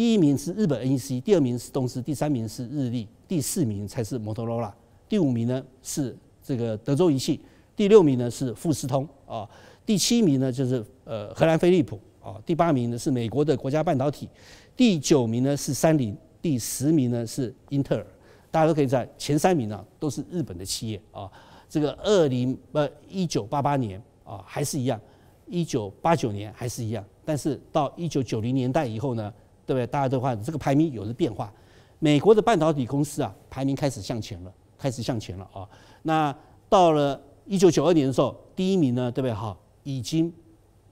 [0.00, 4.74] 第一名是日本 NEC，第二名是东芝，第三名是日立，第四名才是摩托罗拉，
[5.06, 7.38] 第五名呢是这个德州仪器，
[7.76, 9.46] 第六名呢是富士通啊，
[9.84, 14.26] 第七名呢就是呃荷兰飞利浦啊，第八名呢是美国的国家半导体，
[14.74, 16.16] 第九名呢是三菱。
[16.40, 18.06] 第十名呢是英特尔，
[18.50, 21.30] 大家都可以在前三名啊都是日本的企业啊。
[21.68, 24.98] 这个二零呃一九八八年啊还是一样，
[25.46, 29.30] 一九八九年还是一样，但是到一九九零年代以后呢，
[29.70, 29.86] 对不对？
[29.86, 31.52] 大家都发现这个排名有了变化。
[32.00, 35.68] 美国的半导体公司啊排名开始向前了，开始向前了啊。
[36.02, 36.34] 那
[36.68, 39.32] 到了一九九二年的时候，第一名呢，对不对？
[39.32, 40.32] 哈，已经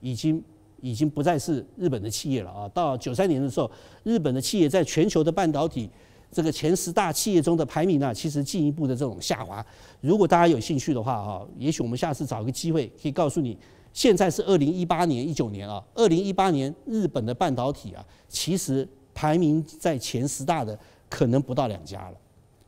[0.01, 0.43] 已经。
[0.81, 2.69] 已经不再是日本的企业了啊！
[2.73, 3.69] 到九三年的时候，
[4.05, 5.91] 日本的企业在全球的半导体
[6.31, 9.67] 这个前十大企业中的排名呢，其实进一步的这种下滑。
[10.01, 13.59] 如果大家有兴趣的话啊，也许我们下次找个机会可以告诉你，
[13.99, 20.79] 现在是二零一八年、一九年啊，二零一八年日本的半导体啊，其实排名在前十大的
[21.11, 22.17] 可能不到两家了，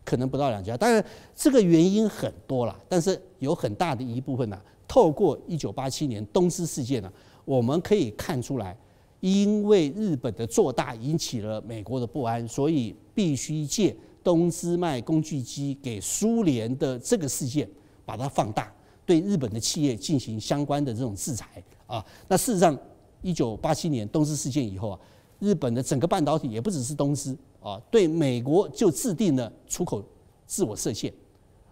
[0.05, 0.77] 可能不到两家。
[0.77, 1.05] 当然，
[1.37, 7.09] 这个原因很多了，但是有很大的一部分呢，透过一九八七年东芝事件呢。
[7.45, 8.77] 我们可以看出来，
[9.21, 17.71] 因为日本的做大引起了美国的不安，所以必须借东芝卖工具机给苏联的这个事件，
[18.05, 18.73] 把它放大，
[19.11, 22.05] 对日本的企业进行相关的这种制裁啊。
[22.29, 22.79] 那事实上，
[23.23, 25.01] 一九八七年东芝事件以后啊，
[25.41, 30.01] 日本的整个半导体也不只是东芝啊，对美国就制定了出口
[30.47, 31.13] 自我设限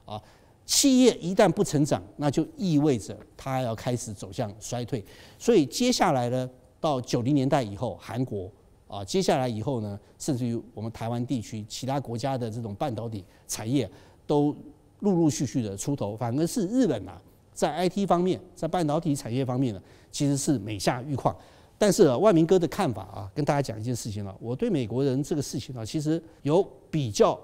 [0.05, 0.20] 啊。
[0.66, 5.05] 企业一旦不成长，那就意味着它要开始走向衰退。
[5.39, 8.51] 所以接下来呢，到九零年代以后，韩国
[8.89, 13.89] 啊，接下来以后呢，甚至于我们台湾地区其他国家的这种半导体产业
[14.26, 14.53] 都
[14.99, 17.22] 陆陆续续的出头，反而是日本啊，
[17.59, 19.82] 在 IT 方面，在半导体产业方面呢，
[20.12, 21.36] 其实是每下愈况。
[21.76, 27.36] 但是啊，万明哥的看法啊，跟大家讲一件事情了，我对美国人这个事情啊，其实有比较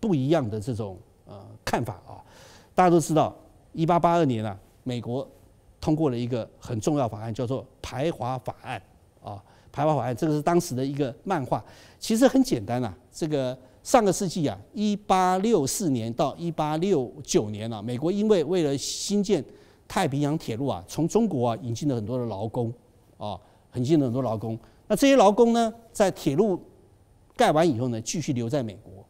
[0.00, 2.18] 不一样的这种呃看法啊。
[2.74, 3.32] 大家都知道，
[3.72, 5.24] 一八八二年啊，美国
[5.80, 8.82] 通过了一个很重要法案，叫做《排华法案》
[9.28, 9.36] 啊，
[9.70, 11.64] 《排华法案》这个是当时的一个漫画，
[12.00, 12.92] 其实很简单啊。
[13.12, 19.44] 这个上个世纪啊，一八六四年到一八六九年啊，美国因为为了新建
[19.90, 22.72] 太平洋铁路啊，从中国啊引进了很多的劳工
[23.18, 23.36] 啊，
[23.74, 24.56] 引进了很多劳工。
[24.86, 26.62] 那这些劳工呢，在铁路
[27.34, 29.04] 盖完以后呢，继续留在美国，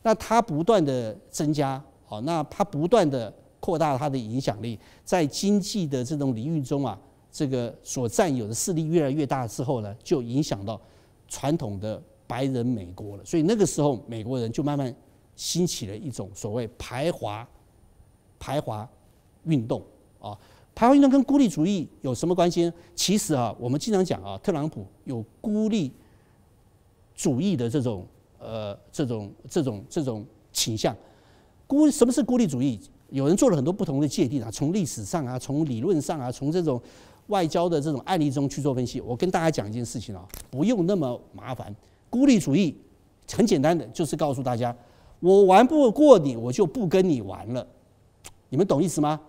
[0.00, 1.82] 那它不断的增加。
[2.06, 3.30] 好，那它不断的
[3.60, 6.98] 扩大它的影响力，在经济的这种领域中啊，
[7.30, 10.80] 这个所占有的势力越来越大之后呢，就影响到
[11.28, 13.24] 传统的白人美国了。
[13.26, 14.94] 所以那个时候，美国人就慢慢
[15.36, 17.46] 兴起了一种所谓排华
[18.38, 18.88] 排华
[19.44, 19.82] 运动
[20.22, 20.38] 啊。
[20.74, 22.72] 排华运动跟孤立主义有什么关系呢？
[22.94, 25.92] 其实啊，我们经常讲啊，特朗普有孤立
[27.14, 28.06] 主义的这种
[28.38, 30.96] 呃这种这种这种倾向。
[31.66, 32.80] 孤什么是孤立主义？
[33.10, 36.80] 有人做了很多不同的界定啊，从历史上啊，从理论上啊，从这种
[37.26, 38.98] 外交的这种案例中去做分析。
[39.02, 41.74] 我跟大家讲一件事情啊，不用那么麻烦。
[42.08, 42.74] 孤立主义
[43.30, 44.74] 很简单的，就是告诉大家，
[45.20, 47.66] 我玩不过你，我就不跟你玩了。
[48.48, 49.20] 你们懂意思吗？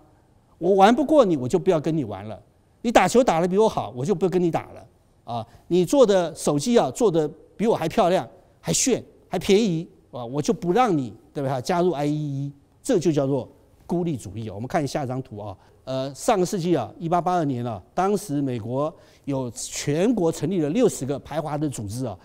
[0.63, 2.41] 我玩不过你，我就不要跟你玩了。
[2.81, 4.87] 你打球打得比我好，我就不跟你打了。
[5.25, 8.25] 啊，你做的手机啊，做的比我还漂亮，
[8.61, 9.85] 还炫，还便宜。
[10.11, 11.61] 啊，我就不让你对不对？
[11.61, 12.49] 加入 IEE，
[12.81, 13.49] 这就叫做
[13.85, 14.49] 孤立主义。
[14.49, 18.93] 我们看下一张图啊，呃，上个世纪啊，一八八二年啊，当时美国
[19.25, 22.17] 有全国成立了六十个排华的组织啊，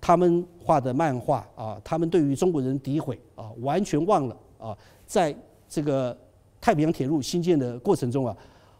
[0.00, 4.76] 他们画的漫画啊，他们对于中国人诋毁啊，完全忘了啊，
[5.06, 5.36] 在
[5.68, 6.16] 这个
[6.64, 8.34] 太平洋铁路兴建的过程中啊，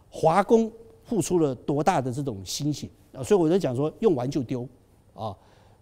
[0.09, 0.73] 华工
[1.03, 4.67] 付出了多大的这种心血啊，所以我在讲说，用完就丢
[5.13, 5.37] 啊。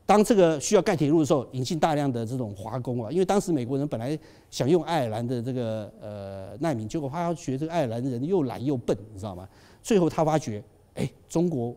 [0.04, 4.18] 当这个需要盖铁路的时候，引进大量的这种华工啊，因为当时美国人本来
[4.50, 9.48] 想用爱尔兰的这个呃难民，结果发觉这个爱尔兰人又懒又笨，你知道吗？
[9.80, 10.60] 最后他发觉，
[10.94, 11.72] 哎，中国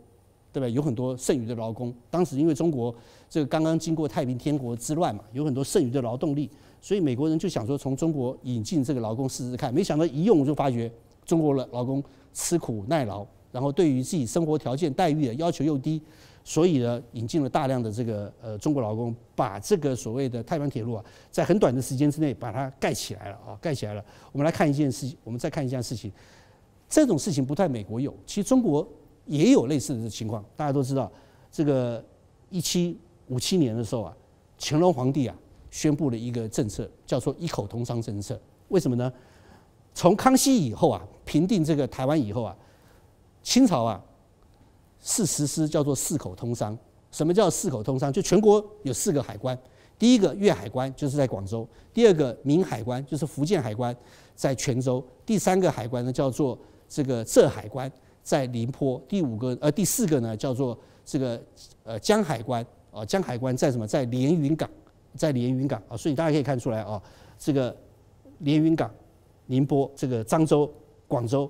[0.52, 0.68] 对吧？
[0.68, 1.94] 有很多剩余的劳工。
[2.10, 2.94] 当时因为中国
[3.30, 6.50] 这个刚刚经过太平天国之乱嘛，有很多剩余的劳动力，
[6.86, 9.74] 所以美国人就想说从中国引进这个劳工试试看。
[9.74, 10.92] 没想到一用就发觉
[11.26, 16.00] 中国的劳工吃苦耐劳，然后对于自己生活条件待遇的要求又低，
[16.44, 24.06] 所以呢，引进了大量的这个呃中国劳工，把这个所谓的太平铁路啊，在很短的时间之内把它盖起来了啊，盖起来了。
[24.32, 26.12] 我们来看一件事情，我们再看一件事情，
[26.88, 28.88] 这种事情不但美国有，其实中国
[29.26, 30.46] 也有类似的情况。
[30.56, 31.12] 大家都知道，
[31.52, 32.06] 这个
[32.52, 32.96] 一七
[33.30, 34.16] 五七年的时候啊，
[34.60, 35.36] 乾隆皇帝啊
[35.76, 38.40] 宣布了一个政策，叫做一口通商政策。
[38.70, 39.12] 为什么呢？
[39.94, 42.56] 从康熙以后啊，平定这个台湾以后啊。
[43.44, 44.02] 清朝啊，
[45.02, 46.78] 是实施叫做四口通商。
[47.12, 48.12] 什么叫四口通商？
[48.12, 49.58] 就全国有四个海关，
[50.00, 53.94] 第一个粤海关就是在广州；第二个闽海关就是福建海关，
[54.34, 56.58] 在泉州；第三个海关呢叫做
[56.88, 57.92] 这个浙海关，
[58.24, 61.40] 在宁波；第五个呃第四个呢叫做这个
[61.84, 63.86] 呃江海关啊，江海关在什么？
[63.86, 64.70] 在连云港，
[65.16, 65.98] 在连云港啊。
[65.98, 67.02] 所以大家可以看出来啊，
[67.40, 67.76] 这个
[68.40, 68.90] 连云港、
[69.48, 70.72] 宁波、这个漳州、
[71.08, 71.50] 广州。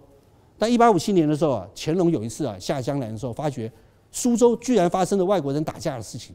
[0.58, 3.72] 但一八五七年的时候啊，乾隆有一次啊下江南的时候，发觉
[4.12, 6.34] 苏州居然发生了外国人打架的事情，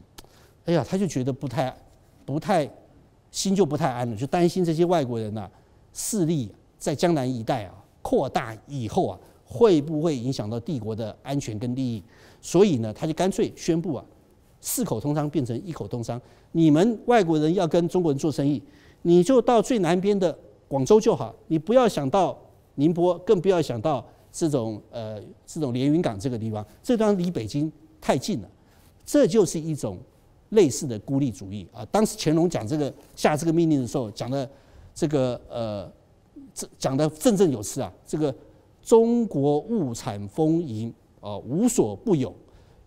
[0.65, 1.75] 哎呀，他就觉得不太、
[2.23, 2.69] 不太
[3.31, 5.49] 心就不太安了，就担心这些外国人呐
[5.91, 7.73] 势力在江南一带啊
[8.03, 12.03] 扩大以后啊，会不会影响到帝国的安全跟利益？
[12.41, 14.05] 所以呢，他就干脆宣布啊，
[14.61, 16.21] 四口通商变成一口通商，
[16.53, 18.61] 你们外国人要跟中国人做生意，
[19.01, 20.33] 你就到最南边的
[20.69, 22.37] 广州就好，你不要想到。
[22.75, 28.49] 宁波更不要想到这种呃这种连云港这个地方，这地方离北京太近了，
[29.05, 29.97] 这就是一种
[30.49, 31.85] 类似的孤立主义啊。
[31.91, 34.49] 当时乾隆讲这个下这个命令的时候，讲的
[34.95, 35.91] 这个呃
[36.53, 38.33] 这讲的振振有词啊，这个
[38.81, 42.33] 中国物产丰盈啊，无所不有，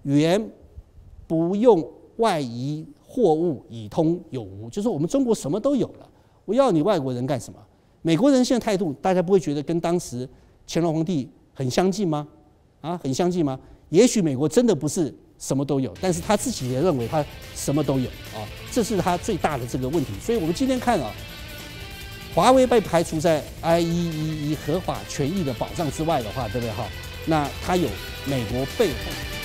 [0.02, 0.50] 原
[1.26, 6.08] 不用外夷货物以通有无，就是我们中国什么都有了，
[6.44, 7.58] 我要你外国人干什么？
[8.02, 10.28] 美国人现在态度，大家不会觉得跟当时
[10.66, 12.26] 乾隆皇帝很相近吗？
[12.80, 13.58] 啊，很相近吗？
[13.88, 20.12] 也许美国真的不是什么都有，但是他自己也认为他什么都有啊，这是他最大的这个问题。
[20.20, 21.10] 所以我们今天看啊，
[22.34, 26.84] 华为被排除在 IEEE 合法权益的保障之外的话，对不对哈？
[27.26, 27.88] 那他有
[28.26, 29.43] 美国背后。